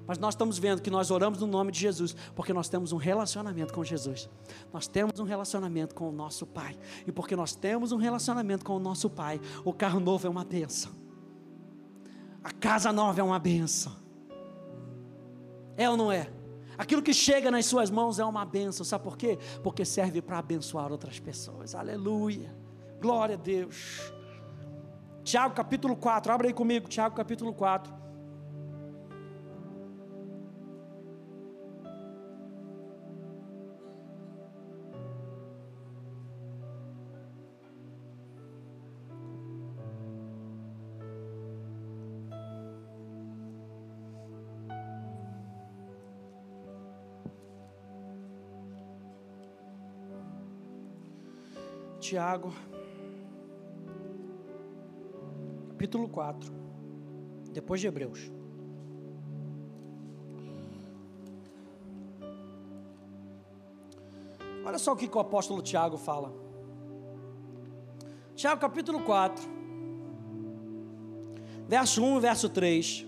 [0.07, 2.97] Mas nós estamos vendo que nós oramos no nome de Jesus, porque nós temos um
[2.97, 4.29] relacionamento com Jesus.
[4.71, 6.77] Nós temos um relacionamento com o nosso Pai.
[7.05, 10.45] E porque nós temos um relacionamento com o nosso Pai, o carro novo é uma
[10.45, 10.91] benção.
[12.43, 13.95] A casa nova é uma benção.
[15.75, 16.29] É ou não é?
[16.77, 18.85] Aquilo que chega nas suas mãos é uma benção.
[18.85, 19.37] Sabe por quê?
[19.63, 21.75] Porque serve para abençoar outras pessoas.
[21.75, 22.53] Aleluia.
[22.99, 24.13] Glória a Deus.
[25.23, 28.04] Tiago capítulo 4, abre aí comigo, Tiago capítulo 4.
[52.05, 52.53] Tiago,
[55.69, 56.53] capítulo 4,
[57.51, 58.31] depois de Hebreus.
[64.63, 66.31] Olha só o que, o apóstolo Tiago fala.
[68.35, 69.43] Tiago capítulo 4,
[71.67, 73.07] verso 1 e verso 3.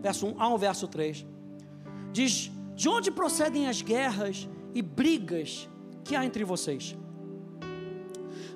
[0.00, 1.24] Verso 1 ao verso 3.
[2.12, 5.70] Diz: De onde procedem as guerras e brigas
[6.02, 6.96] que há entre vocês?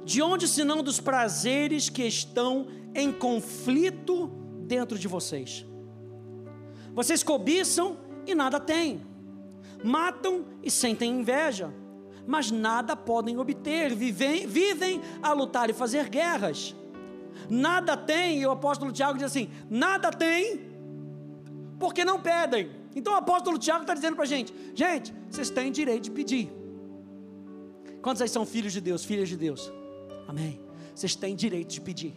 [0.04, 4.26] De onde senão dos prazeres que estão em conflito
[4.66, 5.64] dentro de vocês?
[6.94, 9.02] Vocês cobiçam e nada têm,
[9.82, 11.72] matam e sentem inveja,
[12.26, 16.74] mas nada podem obter, vivem, vivem a lutar e fazer guerras.
[17.48, 20.60] Nada tem, e o apóstolo Tiago diz assim: nada tem,
[21.78, 22.70] porque não pedem.
[22.94, 26.52] Então o apóstolo Tiago está dizendo para a gente: gente, vocês têm direito de pedir.
[28.02, 29.72] Quantos aí são filhos de Deus, filhas de Deus?
[30.26, 30.60] Amém.
[30.94, 32.14] Vocês têm direito de pedir.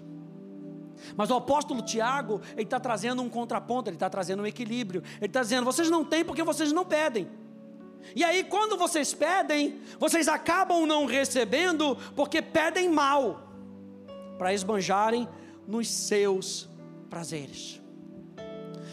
[1.16, 5.04] Mas o apóstolo Tiago, ele está trazendo um contraponto, ele está trazendo um equilíbrio.
[5.18, 7.28] Ele está dizendo: vocês não têm porque vocês não pedem.
[8.16, 13.50] E aí, quando vocês pedem, vocês acabam não recebendo porque pedem mal,
[14.38, 15.28] para esbanjarem
[15.68, 16.70] nos seus
[17.10, 17.82] prazeres.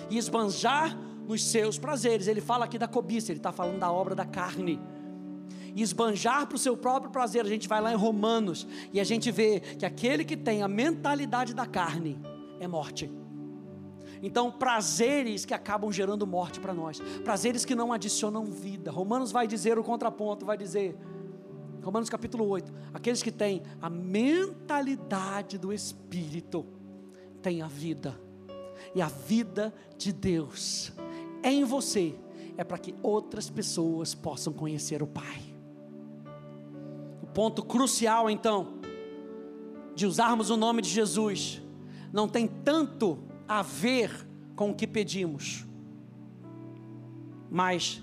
[0.08, 0.96] E esbanjar
[1.26, 4.80] nos seus prazeres, ele fala aqui da cobiça, ele está falando da obra da carne
[5.74, 7.44] e esbanjar para o seu próprio prazer.
[7.44, 10.68] A gente vai lá em Romanos e a gente vê que aquele que tem a
[10.68, 12.20] mentalidade da carne
[12.60, 13.10] é morte.
[14.22, 18.90] Então, prazeres que acabam gerando morte para nós, prazeres que não adicionam vida.
[18.90, 20.96] Romanos vai dizer o contraponto, vai dizer,
[21.82, 26.64] Romanos capítulo 8: aqueles que têm a mentalidade do Espírito
[27.42, 28.16] têm a vida,
[28.94, 30.92] e a vida de Deus
[31.42, 32.14] em você
[32.56, 35.51] é para que outras pessoas possam conhecer o Pai.
[37.34, 38.80] Ponto crucial então
[39.94, 41.62] de usarmos o nome de Jesus
[42.12, 43.18] não tem tanto
[43.48, 45.66] a ver com o que pedimos,
[47.50, 48.02] mas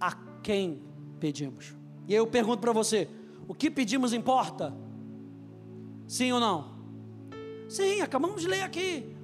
[0.00, 0.82] a quem
[1.18, 1.74] pedimos.
[2.06, 3.08] E eu pergunto para você:
[3.46, 4.74] o que pedimos importa?
[6.06, 6.76] Sim ou não?
[7.68, 9.14] Sim, acabamos de ler aqui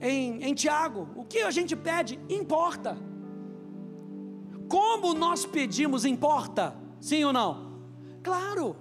[0.00, 2.96] em, em Tiago: o que a gente pede importa.
[4.68, 6.74] Como nós pedimos importa?
[7.00, 7.71] Sim ou não?
[8.22, 8.76] Claro.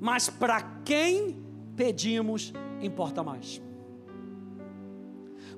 [0.00, 1.42] Mas para quem
[1.74, 3.60] pedimos importa mais.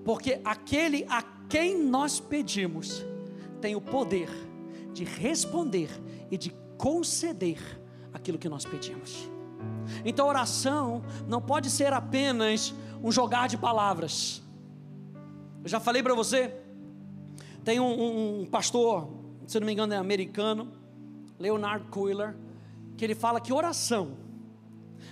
[0.05, 3.05] Porque aquele a quem nós pedimos
[3.61, 4.29] tem o poder
[4.93, 5.91] de responder
[6.31, 7.59] e de conceder
[8.13, 9.29] aquilo que nós pedimos.
[10.05, 14.43] Então oração não pode ser apenas um jogar de palavras.
[15.63, 16.55] Eu já falei para você,
[17.65, 19.09] tem um, um, pastor,
[19.47, 20.73] se não me engano é americano,
[21.39, 22.37] Leonard Coiler,
[22.97, 24.17] que ele fala que oração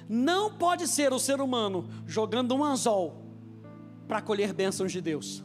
[0.09, 3.23] não pode ser o ser humano jogando um anzol
[4.07, 5.45] para colher bênçãos de Deus.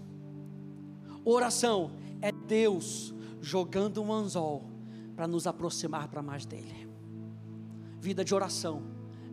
[1.26, 1.92] Oração
[2.22, 4.70] é Deus jogando um anzol
[5.16, 6.90] para nos aproximar para mais dele.
[8.00, 8.84] Vida de oração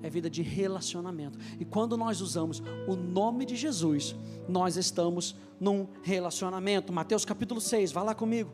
[0.02, 1.38] é vida de relacionamento.
[1.58, 4.14] E quando nós usamos o nome de Jesus,
[4.48, 6.92] nós estamos num relacionamento.
[6.92, 8.50] Mateus capítulo 6, vá lá comigo.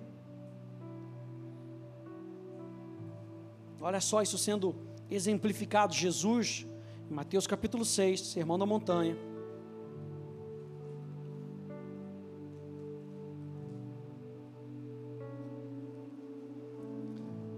[3.87, 4.75] Olha só isso sendo
[5.11, 5.93] exemplificado.
[5.93, 6.67] Jesus,
[7.11, 9.15] em Mateus capítulo 6, Sermão da Montanha.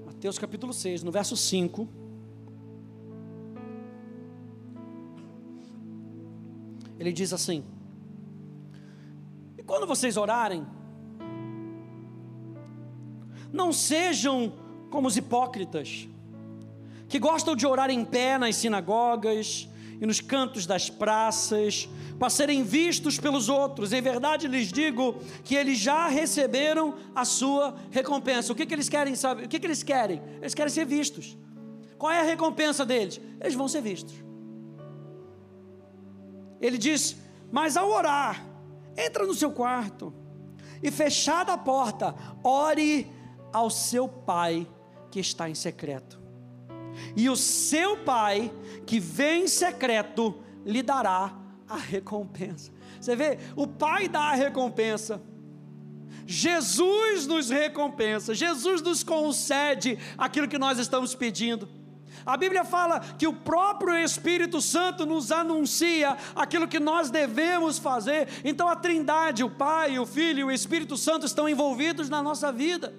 [0.05, 1.89] Mateus capítulo 6, no verso 5.
[6.99, 7.65] Ele diz assim:
[9.57, 10.67] E quando vocês orarem,
[13.53, 14.53] não sejam
[14.91, 16.09] como os hipócritas,
[17.09, 19.69] que gostam de orar em pé nas sinagogas
[20.01, 21.89] e nos cantos das praças,
[22.19, 23.93] para serem vistos pelos outros.
[23.93, 28.53] Em verdade lhes digo que eles já receberam a sua recompensa.
[28.53, 29.47] O que, que eles querem saber?
[29.47, 30.23] O que, que eles querem?
[30.41, 31.37] Eles querem ser vistos.
[31.99, 33.21] Qual é a recompensa deles?
[33.41, 34.15] Eles vão ser vistos.
[36.61, 37.17] Ele diz:
[37.51, 38.45] Mas ao orar,
[38.97, 40.13] entra no seu quarto
[40.83, 43.11] e fechada a porta, ore
[43.53, 44.67] ao seu pai
[45.11, 46.26] que está em secreto.
[47.17, 48.53] E o seu pai
[48.87, 51.33] que vem em secreto lhe dará
[51.69, 52.71] a recompensa.
[53.01, 55.21] Você vê, o pai dá a recompensa.
[56.27, 61.69] Jesus nos recompensa, Jesus nos concede aquilo que nós estamos pedindo.
[62.25, 68.29] A Bíblia fala que o próprio Espírito Santo nos anuncia aquilo que nós devemos fazer.
[68.45, 72.51] Então a Trindade, o Pai, o Filho e o Espírito Santo estão envolvidos na nossa
[72.51, 72.93] vida.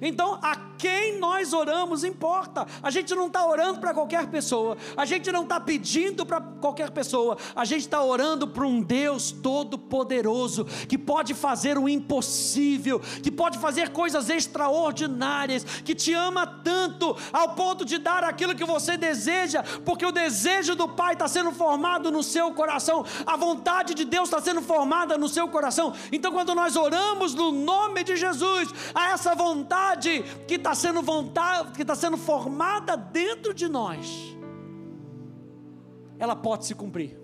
[0.00, 2.66] Então, a quem nós oramos importa.
[2.82, 6.90] A gente não está orando para qualquer pessoa, a gente não está pedindo para qualquer
[6.90, 13.30] pessoa, a gente está orando para um Deus todo-poderoso que pode fazer o impossível, que
[13.30, 18.96] pode fazer coisas extraordinárias, que te ama tanto ao ponto de dar aquilo que você
[18.96, 24.04] deseja, porque o desejo do Pai está sendo formado no seu coração, a vontade de
[24.04, 25.94] Deus está sendo formada no seu coração.
[26.10, 29.73] Então, quando nós oramos no nome de Jesus, a essa vontade
[30.46, 34.36] que está sendo vontade, que está sendo formada dentro de nós,
[36.18, 37.16] ela pode se cumprir.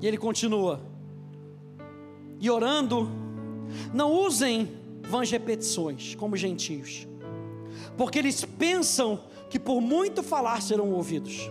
[0.00, 0.80] E ele continua.
[2.40, 3.08] E orando,
[3.94, 7.06] não usem vãs repetições como gentios,
[7.96, 11.50] porque eles pensam que por muito falar serão ouvidos.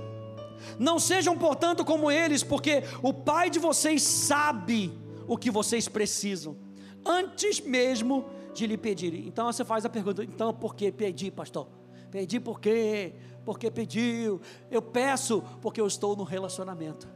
[0.77, 4.91] Não sejam, portanto, como eles, porque o Pai de vocês sabe
[5.27, 6.57] o que vocês precisam,
[7.05, 9.13] antes mesmo de lhe pedir.
[9.27, 11.67] Então você faz a pergunta: então por que pedir, pastor?
[12.09, 13.13] Pedi por quê?
[13.45, 14.41] Porque pediu.
[14.69, 17.07] Eu peço porque eu estou no relacionamento.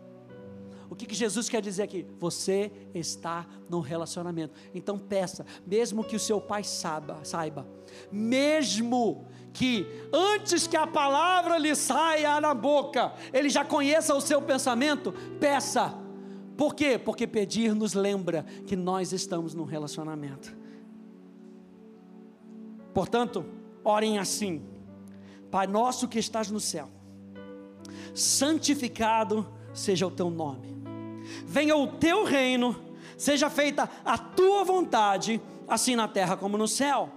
[0.89, 2.05] O que, que Jesus quer dizer aqui?
[2.19, 4.53] Você está no relacionamento.
[4.73, 7.67] Então peça, mesmo que o seu pai saiba, saiba,
[8.11, 14.41] mesmo que antes que a palavra lhe saia na boca, ele já conheça o seu
[14.41, 15.93] pensamento, peça.
[16.55, 16.97] Por quê?
[16.97, 20.55] Porque pedir nos lembra que nós estamos num relacionamento.
[22.95, 23.45] Portanto,
[23.83, 24.63] orem assim:
[25.51, 26.89] Pai nosso que estás no céu,
[28.13, 30.81] santificado seja o teu nome,
[31.45, 32.73] venha o teu reino,
[33.17, 37.11] seja feita a tua vontade, assim na terra como no céu.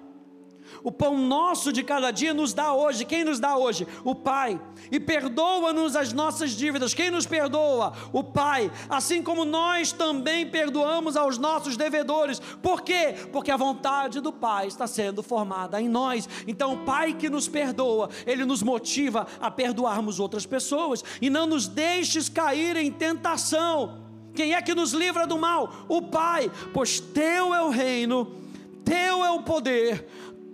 [0.83, 3.05] O pão nosso de cada dia nos dá hoje.
[3.05, 3.87] Quem nos dá hoje?
[4.05, 4.61] O Pai.
[4.91, 6.95] E perdoa-nos as nossas dívidas.
[6.95, 7.93] Quem nos perdoa?
[8.13, 8.71] O Pai.
[8.89, 12.41] Assim como nós também perdoamos aos nossos devedores.
[12.63, 13.15] Por quê?
[13.33, 16.29] Porque a vontade do Pai está sendo formada em nós.
[16.47, 21.03] Então, o Pai que nos perdoa, ele nos motiva a perdoarmos outras pessoas.
[21.21, 24.09] E não nos deixes cair em tentação.
[24.35, 25.85] Quem é que nos livra do mal?
[25.89, 26.51] O Pai.
[26.73, 28.37] Pois teu é o reino,
[28.85, 30.07] teu é o poder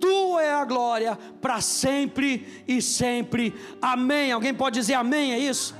[0.04, 3.54] tua é a glória para sempre e sempre.
[3.80, 4.32] Amém.
[4.32, 5.32] Alguém pode dizer amém?
[5.32, 5.74] É isso?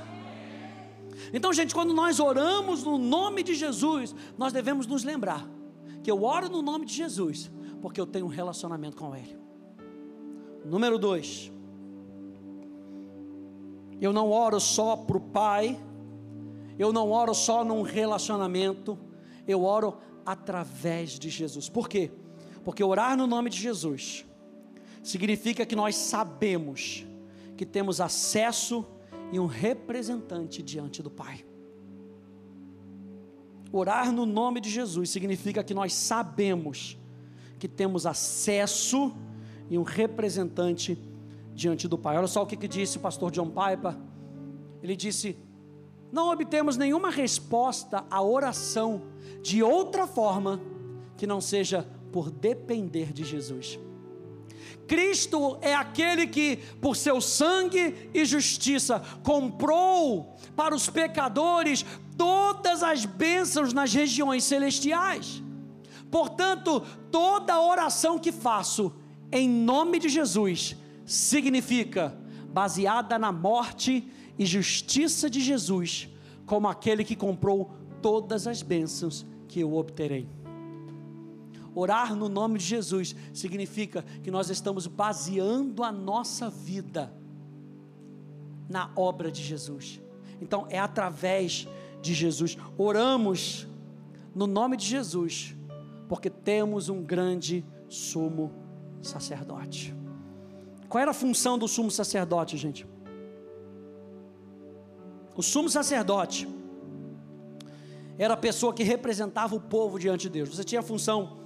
[1.31, 5.47] Então, gente, quando nós oramos no nome de Jesus, nós devemos nos lembrar
[6.01, 7.51] que eu oro no nome de Jesus,
[7.83, 9.37] porque eu tenho um relacionamento com Ele.
[10.65, 11.51] Número dois,
[14.01, 15.79] eu não oro só para o Pai,
[16.79, 18.97] eu não oro só num relacionamento,
[19.47, 21.69] eu oro através de Jesus.
[21.69, 22.11] Por quê?
[22.65, 24.25] Porque orar no nome de Jesus
[25.03, 27.05] significa que nós sabemos
[27.55, 28.83] que temos acesso
[29.31, 31.45] e um representante diante do Pai.
[33.71, 36.97] Orar no nome de Jesus significa que nós sabemos
[37.59, 39.15] que temos acesso
[39.69, 40.97] e um representante
[41.53, 42.17] diante do Pai.
[42.17, 43.95] Olha só o que, que disse o pastor John Piper.
[44.81, 45.37] Ele disse:
[46.11, 49.03] Não obtemos nenhuma resposta à oração
[49.43, 50.59] de outra forma
[51.15, 53.77] que não seja por depender de Jesus.
[54.87, 61.85] Cristo é aquele que, por seu sangue e justiça, comprou para os pecadores
[62.17, 65.43] todas as bênçãos nas regiões celestiais.
[66.09, 68.93] Portanto, toda oração que faço
[69.29, 74.09] em nome de Jesus significa baseada na morte
[74.39, 76.07] e justiça de Jesus,
[76.45, 80.44] como aquele que comprou todas as bênçãos que eu obterei.
[81.75, 87.13] Orar no nome de Jesus significa que nós estamos baseando a nossa vida
[88.69, 90.01] na obra de Jesus.
[90.41, 91.67] Então é através
[92.01, 92.57] de Jesus.
[92.77, 93.67] Oramos
[94.33, 95.53] no nome de Jesus,
[96.07, 98.53] porque temos um grande sumo
[99.01, 99.93] sacerdote.
[100.87, 102.87] Qual era a função do sumo sacerdote, gente?
[105.35, 106.47] O sumo sacerdote
[108.17, 110.55] era a pessoa que representava o povo diante de Deus.
[110.55, 111.44] Você tinha a função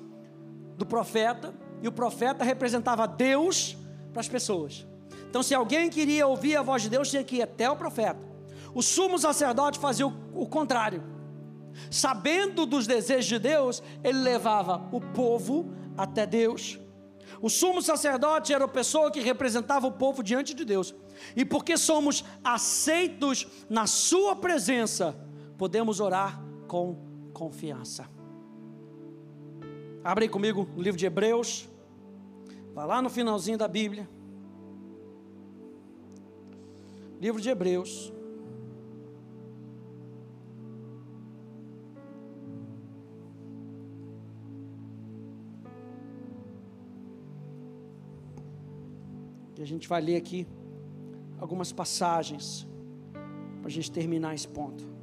[0.80, 3.78] do profeta, e o profeta representava Deus
[4.14, 4.88] para as pessoas.
[5.30, 8.26] Então, se alguém queria ouvir a voz de Deus, tinha que ir até o profeta.
[8.74, 11.04] O sumo sacerdote fazia o, o contrário.
[11.92, 16.80] Sabendo dos desejos de Deus, ele levava o povo até Deus.
[17.42, 20.96] O sumo sacerdote era a pessoa que representava o povo diante de Deus.
[21.36, 25.16] E porque somos aceitos na Sua presença,
[25.58, 26.96] podemos orar com
[27.34, 28.19] confiança.
[30.04, 31.68] Abre aí comigo o livro de Hebreus.
[32.74, 34.08] Vai lá no finalzinho da Bíblia.
[37.20, 38.14] Livro de Hebreus.
[49.58, 50.48] E a gente vai ler aqui
[51.38, 52.66] algumas passagens
[53.60, 54.99] para a gente terminar esse ponto.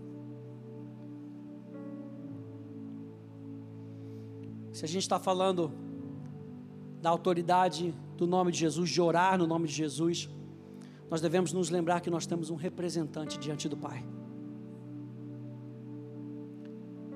[4.77, 5.73] Se a gente está falando
[7.01, 10.29] da autoridade do nome de Jesus, de orar no nome de Jesus,
[11.09, 14.07] nós devemos nos lembrar que nós temos um representante diante do Pai.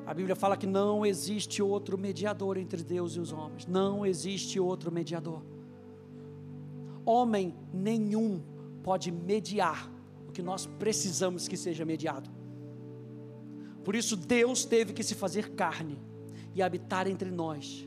[0.06, 3.66] A Bíblia fala que não existe outro mediador entre Deus e os homens.
[3.66, 5.42] Não existe outro mediador.
[7.04, 8.42] Homem nenhum
[8.82, 9.92] pode mediar
[10.26, 12.30] o que nós precisamos que seja mediado.
[13.84, 15.98] Por isso Deus teve que se fazer carne
[16.54, 17.86] e habitar entre nós.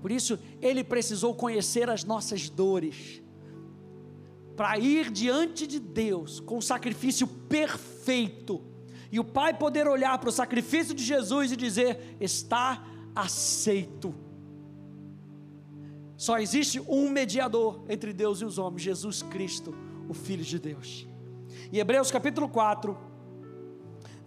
[0.00, 3.22] Por isso, ele precisou conhecer as nossas dores,
[4.56, 8.62] para ir diante de Deus com o sacrifício perfeito,
[9.10, 12.84] e o Pai poder olhar para o sacrifício de Jesus e dizer: está
[13.14, 14.14] aceito.
[16.16, 19.74] Só existe um mediador entre Deus e os homens, Jesus Cristo,
[20.08, 21.06] o Filho de Deus.
[21.70, 22.96] E Hebreus capítulo 4,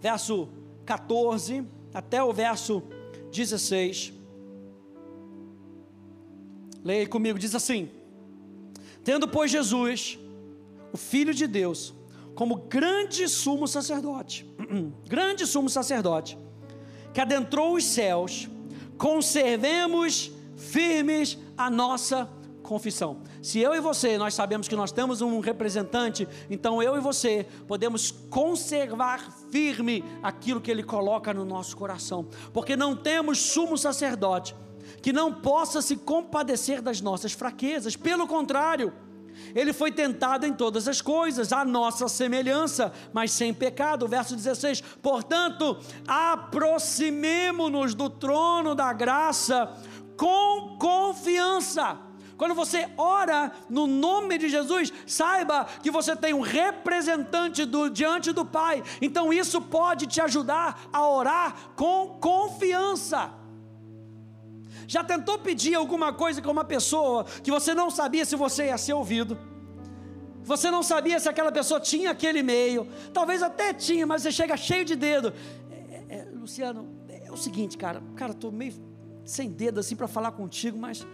[0.00, 0.48] verso
[0.84, 2.82] 14 até o verso
[3.30, 4.12] 16.
[6.84, 7.90] Leia comigo, diz assim:
[9.04, 10.18] Tendo, pois, Jesus,
[10.92, 11.94] o Filho de Deus,
[12.34, 14.46] como grande sumo sacerdote,
[15.08, 16.38] grande sumo sacerdote,
[17.12, 18.48] que adentrou os céus,
[18.96, 22.28] conservemos firmes a nossa
[22.70, 23.16] confissão.
[23.42, 27.44] Se eu e você, nós sabemos que nós temos um representante, então eu e você
[27.66, 34.54] podemos conservar firme aquilo que ele coloca no nosso coração, porque não temos sumo sacerdote
[35.02, 38.92] que não possa se compadecer das nossas fraquezas, pelo contrário,
[39.52, 44.06] ele foi tentado em todas as coisas, a nossa semelhança, mas sem pecado.
[44.06, 49.74] Verso 16: Portanto, aproximemo-nos do trono da graça
[50.16, 52.09] com confiança
[52.40, 58.32] quando você ora no nome de Jesus, saiba que você tem um representante do, diante
[58.32, 58.82] do Pai.
[59.02, 63.30] Então isso pode te ajudar a orar com confiança.
[64.86, 68.78] Já tentou pedir alguma coisa com uma pessoa que você não sabia se você ia
[68.78, 69.36] ser ouvido?
[70.42, 74.56] Você não sabia se aquela pessoa tinha aquele e-mail, talvez até tinha, mas você chega
[74.56, 75.34] cheio de dedo.
[75.70, 78.72] É, é, Luciano, é o seguinte, cara, cara, estou meio
[79.26, 81.06] sem dedo assim para falar contigo, mas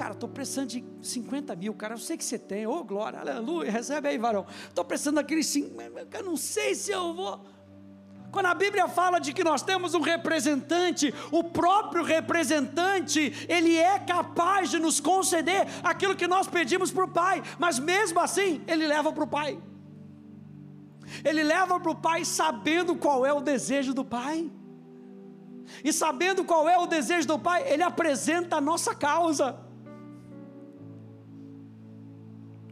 [0.00, 1.92] Cara, estou precisando de 50 mil, cara.
[1.92, 2.66] Eu sei que você tem.
[2.66, 3.70] Ô, oh, glória, aleluia.
[3.70, 4.46] Recebe aí, varão.
[4.66, 5.76] Estou precisando daqueles 5.
[6.10, 7.44] Eu não sei se eu vou.
[8.32, 13.98] Quando a Bíblia fala de que nós temos um representante, o próprio representante, ele é
[13.98, 18.86] capaz de nos conceder aquilo que nós pedimos para o Pai, mas mesmo assim, ele
[18.86, 19.60] leva para o Pai.
[21.22, 24.50] Ele leva para o Pai sabendo qual é o desejo do Pai.
[25.84, 29.68] E sabendo qual é o desejo do Pai, ele apresenta a nossa causa.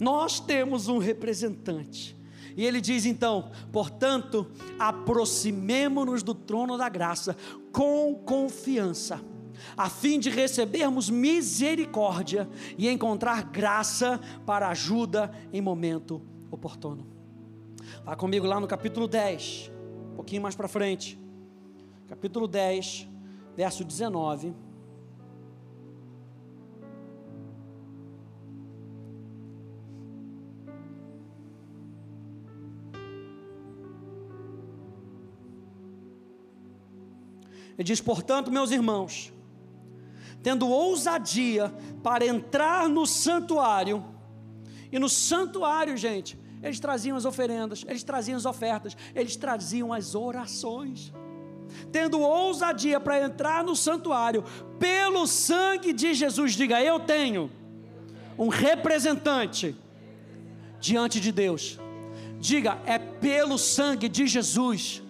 [0.01, 2.16] Nós temos um representante.
[2.57, 4.46] E ele diz então: portanto,
[4.78, 7.36] aproximemo-nos do trono da graça
[7.72, 9.20] com confiança,
[9.76, 16.20] a fim de recebermos misericórdia e encontrar graça para ajuda em momento
[16.51, 17.07] oportuno.
[18.05, 19.70] Vá comigo lá no capítulo 10,
[20.12, 21.18] um pouquinho mais para frente.
[22.09, 23.09] Capítulo 10,
[23.57, 24.68] verso 19.
[37.79, 39.33] Ele diz: portanto, meus irmãos,
[40.43, 41.72] tendo ousadia
[42.03, 44.05] para entrar no santuário,
[44.91, 50.14] e no santuário, gente, eles traziam as oferendas, eles traziam as ofertas, eles traziam as
[50.14, 51.12] orações.
[51.93, 54.43] Tendo ousadia para entrar no santuário,
[54.79, 57.51] pelo sangue de Jesus, diga: Eu tenho
[58.37, 59.76] um representante
[60.81, 61.79] diante de Deus.
[62.41, 65.03] Diga: É pelo sangue de Jesus.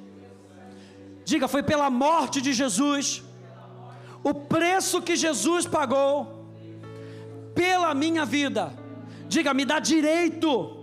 [1.31, 3.22] Diga: Foi pela morte de Jesus.
[4.31, 6.12] O preço que Jesus pagou
[7.55, 8.64] pela minha vida.
[9.29, 10.79] Diga: Me dá direito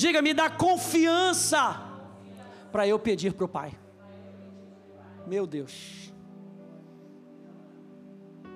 [0.00, 1.78] Diga, me dá confiança
[2.72, 3.78] para eu pedir para o Pai.
[5.26, 6.10] Meu Deus.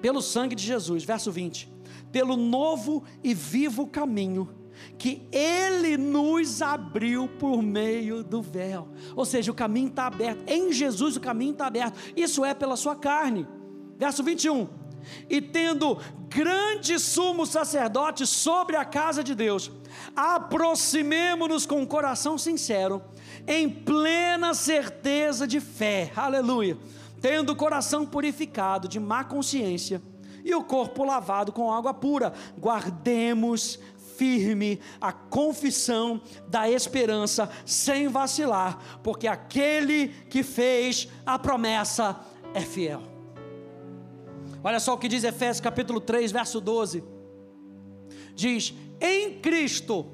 [0.01, 1.71] Pelo sangue de Jesus, verso 20.
[2.11, 4.49] Pelo novo e vivo caminho
[4.99, 8.89] que Ele nos abriu por meio do véu.
[9.15, 10.43] Ou seja, o caminho está aberto.
[10.47, 11.99] Em Jesus o caminho está aberto.
[12.17, 13.47] Isso é pela sua carne.
[13.99, 14.69] Verso 21.
[15.29, 15.99] E tendo
[16.29, 19.71] grande sumo sacerdote sobre a casa de Deus,
[20.17, 23.03] aproximemo-nos com um coração sincero,
[23.47, 26.77] em plena certeza de fé, aleluia,
[27.21, 30.03] tendo o coração purificado de má consciência
[30.45, 33.79] e o corpo lavado com água pura, guardemos
[34.17, 42.21] firme a confissão da esperança, sem vacilar, porque aquele que fez a promessa
[42.53, 43.03] é fiel.
[44.63, 47.05] Olha só o que diz Efésios capítulo 3, verso 12.
[48.35, 50.07] Diz: em Cristo,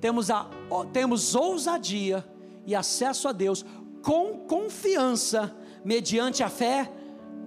[0.00, 0.48] temos, a,
[0.92, 2.24] temos ousadia
[2.66, 3.64] e acesso a Deus
[4.02, 6.90] com confiança, mediante a fé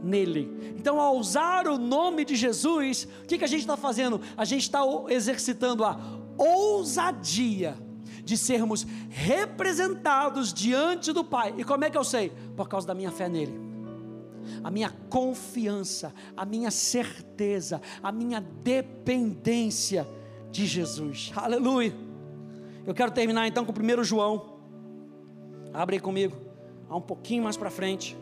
[0.03, 0.75] nele.
[0.77, 4.19] Então, ao usar o nome de Jesus, o que, que a gente está fazendo?
[4.35, 5.97] A gente está exercitando a
[6.37, 7.75] ousadia
[8.23, 11.53] de sermos representados diante do Pai.
[11.57, 12.31] E como é que eu sei?
[12.55, 13.61] Por causa da minha fé nele.
[14.63, 20.07] A minha confiança, a minha certeza, a minha dependência
[20.51, 21.31] de Jesus.
[21.35, 21.93] Aleluia.
[22.85, 24.59] Eu quero terminar então com o primeiro João.
[25.73, 26.35] Abre aí comigo.
[26.89, 28.17] Há um pouquinho mais para frente.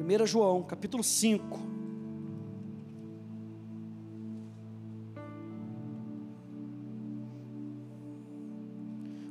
[0.00, 1.58] 1 João, capítulo 5.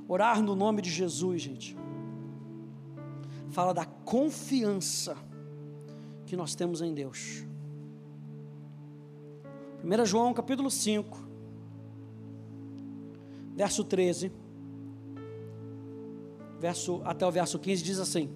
[0.10, 1.78] Orar no nome de Jesus, gente.
[3.50, 5.16] Fala da confiança
[6.26, 7.46] que nós temos em Deus.
[9.84, 11.18] 1 João capítulo 5,
[13.56, 14.32] verso 13,
[16.60, 18.30] verso, até o verso 15 diz assim: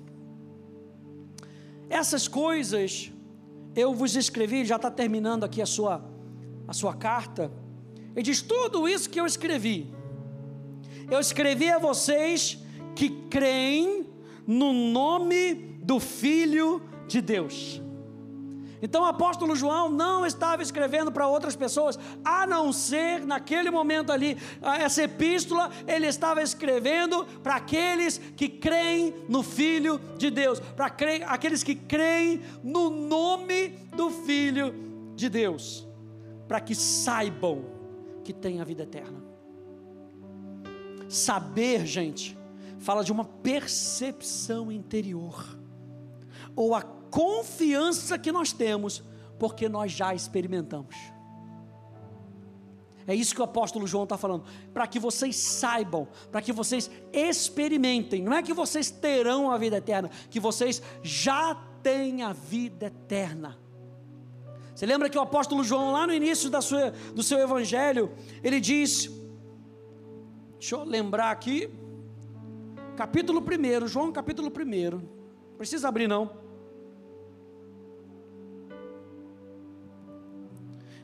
[2.01, 3.11] Essas coisas
[3.75, 6.03] eu vos escrevi, já está terminando aqui a sua,
[6.67, 7.51] a sua carta.
[8.15, 9.93] Ele diz: Tudo isso que eu escrevi,
[11.11, 12.57] eu escrevi a vocês
[12.95, 14.07] que creem
[14.47, 17.79] no nome do Filho de Deus.
[18.81, 24.11] Então o apóstolo João não estava escrevendo para outras pessoas, a não ser naquele momento
[24.11, 30.87] ali, essa epístola, ele estava escrevendo para aqueles que creem no Filho de Deus, para
[31.27, 34.73] aqueles que creem no nome do Filho
[35.15, 35.87] de Deus,
[36.47, 37.65] para que saibam
[38.23, 39.21] que tem a vida eterna.
[41.07, 42.37] Saber, gente,
[42.79, 45.57] fala de uma percepção interior,
[46.55, 49.03] ou a confiança que nós temos,
[49.37, 50.95] porque nós já experimentamos.
[53.05, 56.89] É isso que o apóstolo João está falando, para que vocês saibam, para que vocês
[57.11, 62.85] experimentem, não é que vocês terão a vida eterna, que vocês já têm a vida
[62.85, 63.57] eterna.
[64.73, 68.11] Você lembra que o apóstolo João, lá no início da sua, do seu evangelho,
[68.43, 69.11] ele diz,
[70.57, 71.69] deixa eu lembrar aqui,
[72.95, 75.01] capítulo 1, João capítulo 1,
[75.57, 76.40] precisa abrir não,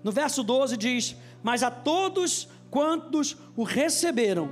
[0.03, 4.49] No verso 12 diz: Mas a todos quantos o receberam,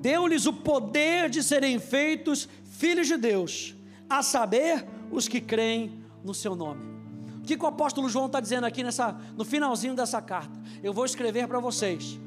[0.00, 3.74] deu-lhes o poder de serem feitos filhos de Deus,
[4.08, 6.90] a saber, os que creem no seu nome.
[7.38, 10.58] O que, o apóstolo João está dizendo aqui nessa, no finalzinho dessa carta?
[10.82, 12.18] Eu vou escrever para vocês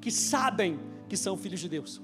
[0.00, 0.78] que sabem
[1.08, 2.00] que são filhos de Deus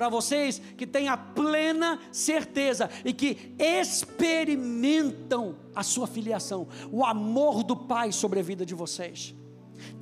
[0.00, 7.62] para vocês que têm a plena certeza e que experimentam a sua filiação, o amor
[7.62, 9.34] do Pai sobre a vida de vocês.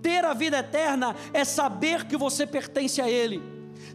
[0.01, 3.43] Ter a vida eterna é saber que você pertence a Ele,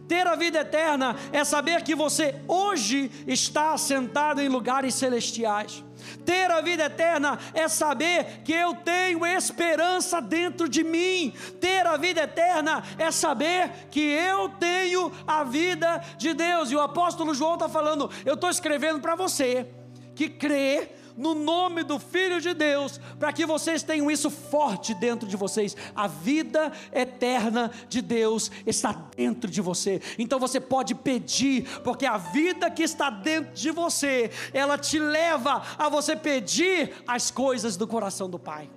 [0.06, 5.82] Ter a vida eterna é saber que você hoje está sentado em lugares celestiais.
[6.24, 11.32] Ter a vida eterna é saber que eu tenho esperança dentro de mim.
[11.60, 16.70] Ter a vida eterna é saber que eu tenho a vida de Deus.
[16.70, 19.66] E o apóstolo João está falando: eu estou escrevendo para você
[20.14, 25.28] que crê no nome do Filho de Deus, para que vocês tenham isso forte dentro
[25.28, 25.76] de vocês.
[25.94, 30.00] A vida eterna de Deus está dentro de você.
[30.18, 35.62] Então você pode pedir, porque a vida que está dentro de você, ela te leva
[35.78, 38.68] a você pedir as coisas do coração do Pai.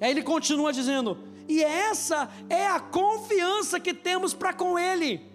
[0.00, 1.18] Aí ele continua dizendo:
[1.48, 5.29] e essa é a confiança que temos para com Ele.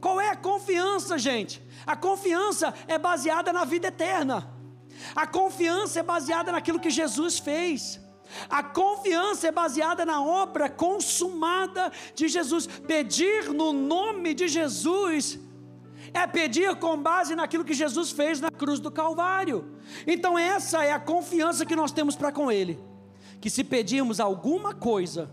[0.00, 1.62] Qual é a confiança, gente?
[1.86, 4.50] A confiança é baseada na vida eterna.
[5.14, 8.00] A confiança é baseada naquilo que Jesus fez.
[8.48, 12.66] A confiança é baseada na obra consumada de Jesus.
[12.66, 15.38] Pedir no nome de Jesus
[16.12, 19.76] é pedir com base naquilo que Jesus fez na cruz do Calvário.
[20.06, 22.78] Então, essa é a confiança que nós temos para com Ele.
[23.40, 25.30] Que se pedirmos alguma coisa,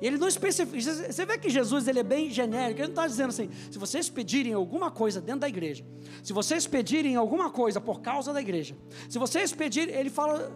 [0.00, 0.80] ele não especifica.
[0.80, 2.80] Você vê que Jesus ele é bem genérico.
[2.80, 5.84] Ele não está dizendo assim: se vocês pedirem alguma coisa dentro da igreja,
[6.22, 8.74] se vocês pedirem alguma coisa por causa da igreja,
[9.08, 10.50] se vocês pedirem, ele fala: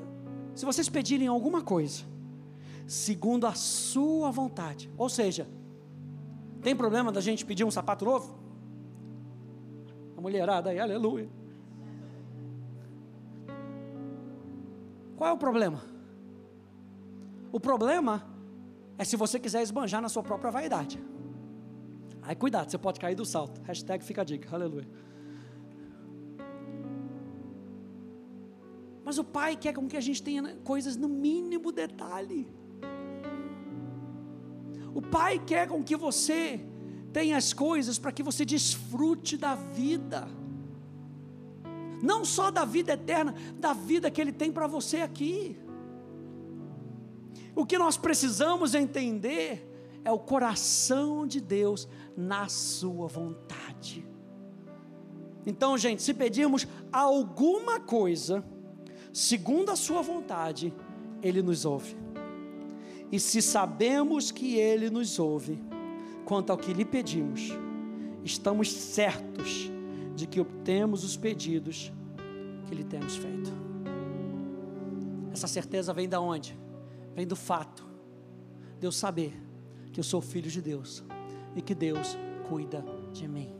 [0.54, 2.04] se vocês pedirem alguma coisa,
[2.86, 4.90] segundo a sua vontade.
[4.96, 5.46] Ou seja,
[6.62, 8.38] tem problema da gente pedir um sapato novo?
[10.16, 11.28] A mulherada aí, aleluia.
[15.16, 15.82] Qual é o problema?
[17.52, 18.33] O problema
[18.96, 21.02] é se você quiser esbanjar na sua própria vaidade.
[22.22, 23.60] Aí cuidado, você pode cair do salto.
[23.62, 24.88] Hashtag fica a dica, aleluia.
[29.04, 32.48] Mas o Pai quer com que a gente tenha coisas no mínimo detalhe.
[34.94, 36.64] O Pai quer com que você
[37.12, 40.26] tenha as coisas para que você desfrute da vida.
[42.02, 45.58] Não só da vida eterna, da vida que Ele tem para você aqui.
[47.54, 49.70] O que nós precisamos entender
[50.04, 54.04] é o coração de Deus na Sua vontade.
[55.46, 58.44] Então, gente, se pedirmos alguma coisa,
[59.12, 60.74] segundo a Sua vontade,
[61.22, 61.96] Ele nos ouve.
[63.12, 65.62] E se sabemos que Ele nos ouve,
[66.24, 67.50] quanto ao que lhe pedimos,
[68.24, 69.70] estamos certos
[70.16, 71.92] de que obtemos os pedidos
[72.66, 73.52] que lhe temos feito.
[75.32, 76.63] Essa certeza vem da onde?
[77.14, 77.86] Vem do fato
[78.78, 79.32] de eu saber
[79.92, 81.04] que eu sou filho de Deus
[81.54, 82.16] e que Deus
[82.48, 83.54] cuida de mim.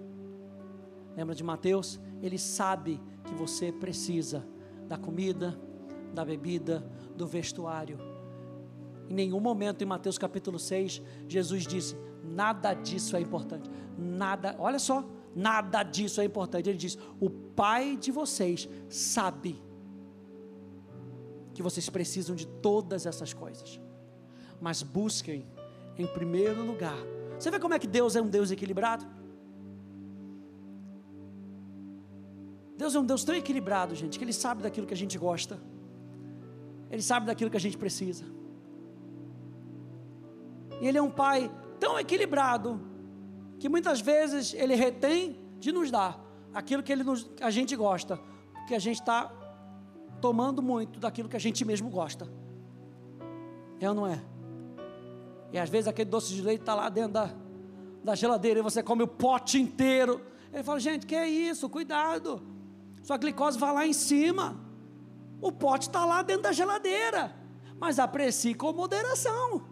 [1.17, 2.01] Lembra de Mateus?
[2.21, 4.47] Ele sabe que você precisa
[4.89, 5.59] da comida,
[6.13, 6.85] da bebida,
[7.17, 7.99] do vestuário.
[9.09, 13.71] Em nenhum momento em Mateus capítulo 6, Jesus disse: nada disso é importante.
[13.97, 16.69] Nada, olha só, nada disso é importante.
[16.69, 19.63] Ele diz: o Pai de vocês sabe
[21.55, 23.81] que vocês precisam de todas essas coisas.
[24.61, 25.47] Mas busquem
[25.97, 26.99] em primeiro lugar.
[27.39, 29.07] Você vê como é que Deus é um Deus equilibrado?
[32.77, 35.61] Deus é um Deus tão equilibrado, gente, que Ele sabe daquilo que a gente gosta,
[36.91, 38.25] Ele sabe daquilo que a gente precisa.
[40.81, 42.81] E Ele é um Pai tão equilibrado,
[43.61, 46.21] que muitas vezes Ele retém de nos dar
[46.53, 48.19] aquilo que ele nos, a gente gosta,
[48.55, 49.31] porque a gente está
[50.21, 52.29] tomando muito daquilo que a gente mesmo gosta.
[53.81, 54.23] É ou não é?
[55.53, 57.31] E às vezes aquele doce de leite está lá dentro da,
[58.03, 60.21] da geladeira e você come o pote inteiro.
[60.53, 61.69] Ele fala, gente, que é isso?
[61.69, 62.43] Cuidado.
[63.03, 64.61] Sua glicose vai lá em cima.
[65.41, 67.35] O pote está lá dentro da geladeira.
[67.79, 69.63] Mas aprecie com moderação.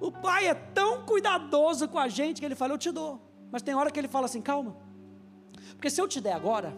[0.00, 3.20] O pai é tão cuidadoso com a gente que ele fala, eu te dou.
[3.50, 4.76] Mas tem hora que ele fala assim, calma.
[5.74, 6.76] Porque se eu te der agora,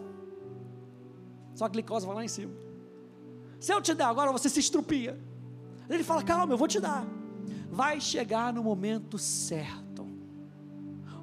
[1.55, 2.53] sua glicose vai lá em cima.
[3.59, 5.19] Se eu te der agora, você se estrupia.
[5.89, 7.07] Ele fala: calma, eu vou te dar.
[7.71, 10.05] Vai chegar no momento certo.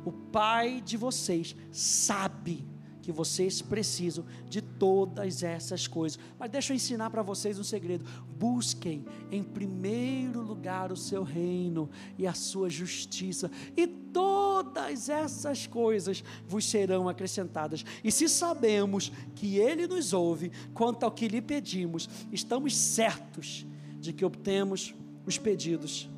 [0.05, 2.67] O Pai de vocês sabe
[3.03, 6.19] que vocês precisam de todas essas coisas.
[6.39, 8.05] Mas deixa eu ensinar para vocês um segredo.
[8.39, 16.23] Busquem em primeiro lugar o seu reino e a sua justiça, e todas essas coisas
[16.47, 17.85] vos serão acrescentadas.
[18.05, 23.67] E se sabemos que Ele nos ouve quanto ao que lhe pedimos, estamos certos
[24.01, 24.95] de que obtemos
[25.27, 26.09] os pedidos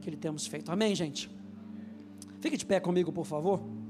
[0.00, 0.70] que lhe temos feito.
[0.70, 1.30] Amém, gente?
[2.40, 3.83] Fique de pé comigo, por favor.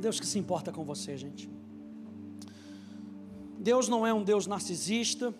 [0.00, 1.50] Deus que se importa com você, gente.
[3.58, 5.34] Deus não é um Deus narcisista.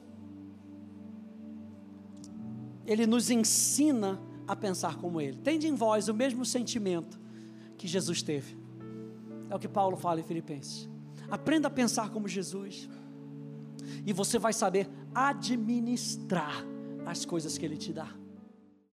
[2.87, 5.39] Ele nos ensina a pensar como Ele.
[5.39, 7.19] Tende em vós o mesmo sentimento
[7.79, 8.59] que Jesus teve.
[9.49, 10.89] É o que Paulo fala em Filipenses.
[11.31, 12.89] Aprenda a pensar como Jesus.
[14.05, 16.65] E você vai saber administrar
[17.07, 18.20] as coisas que Ele te dá.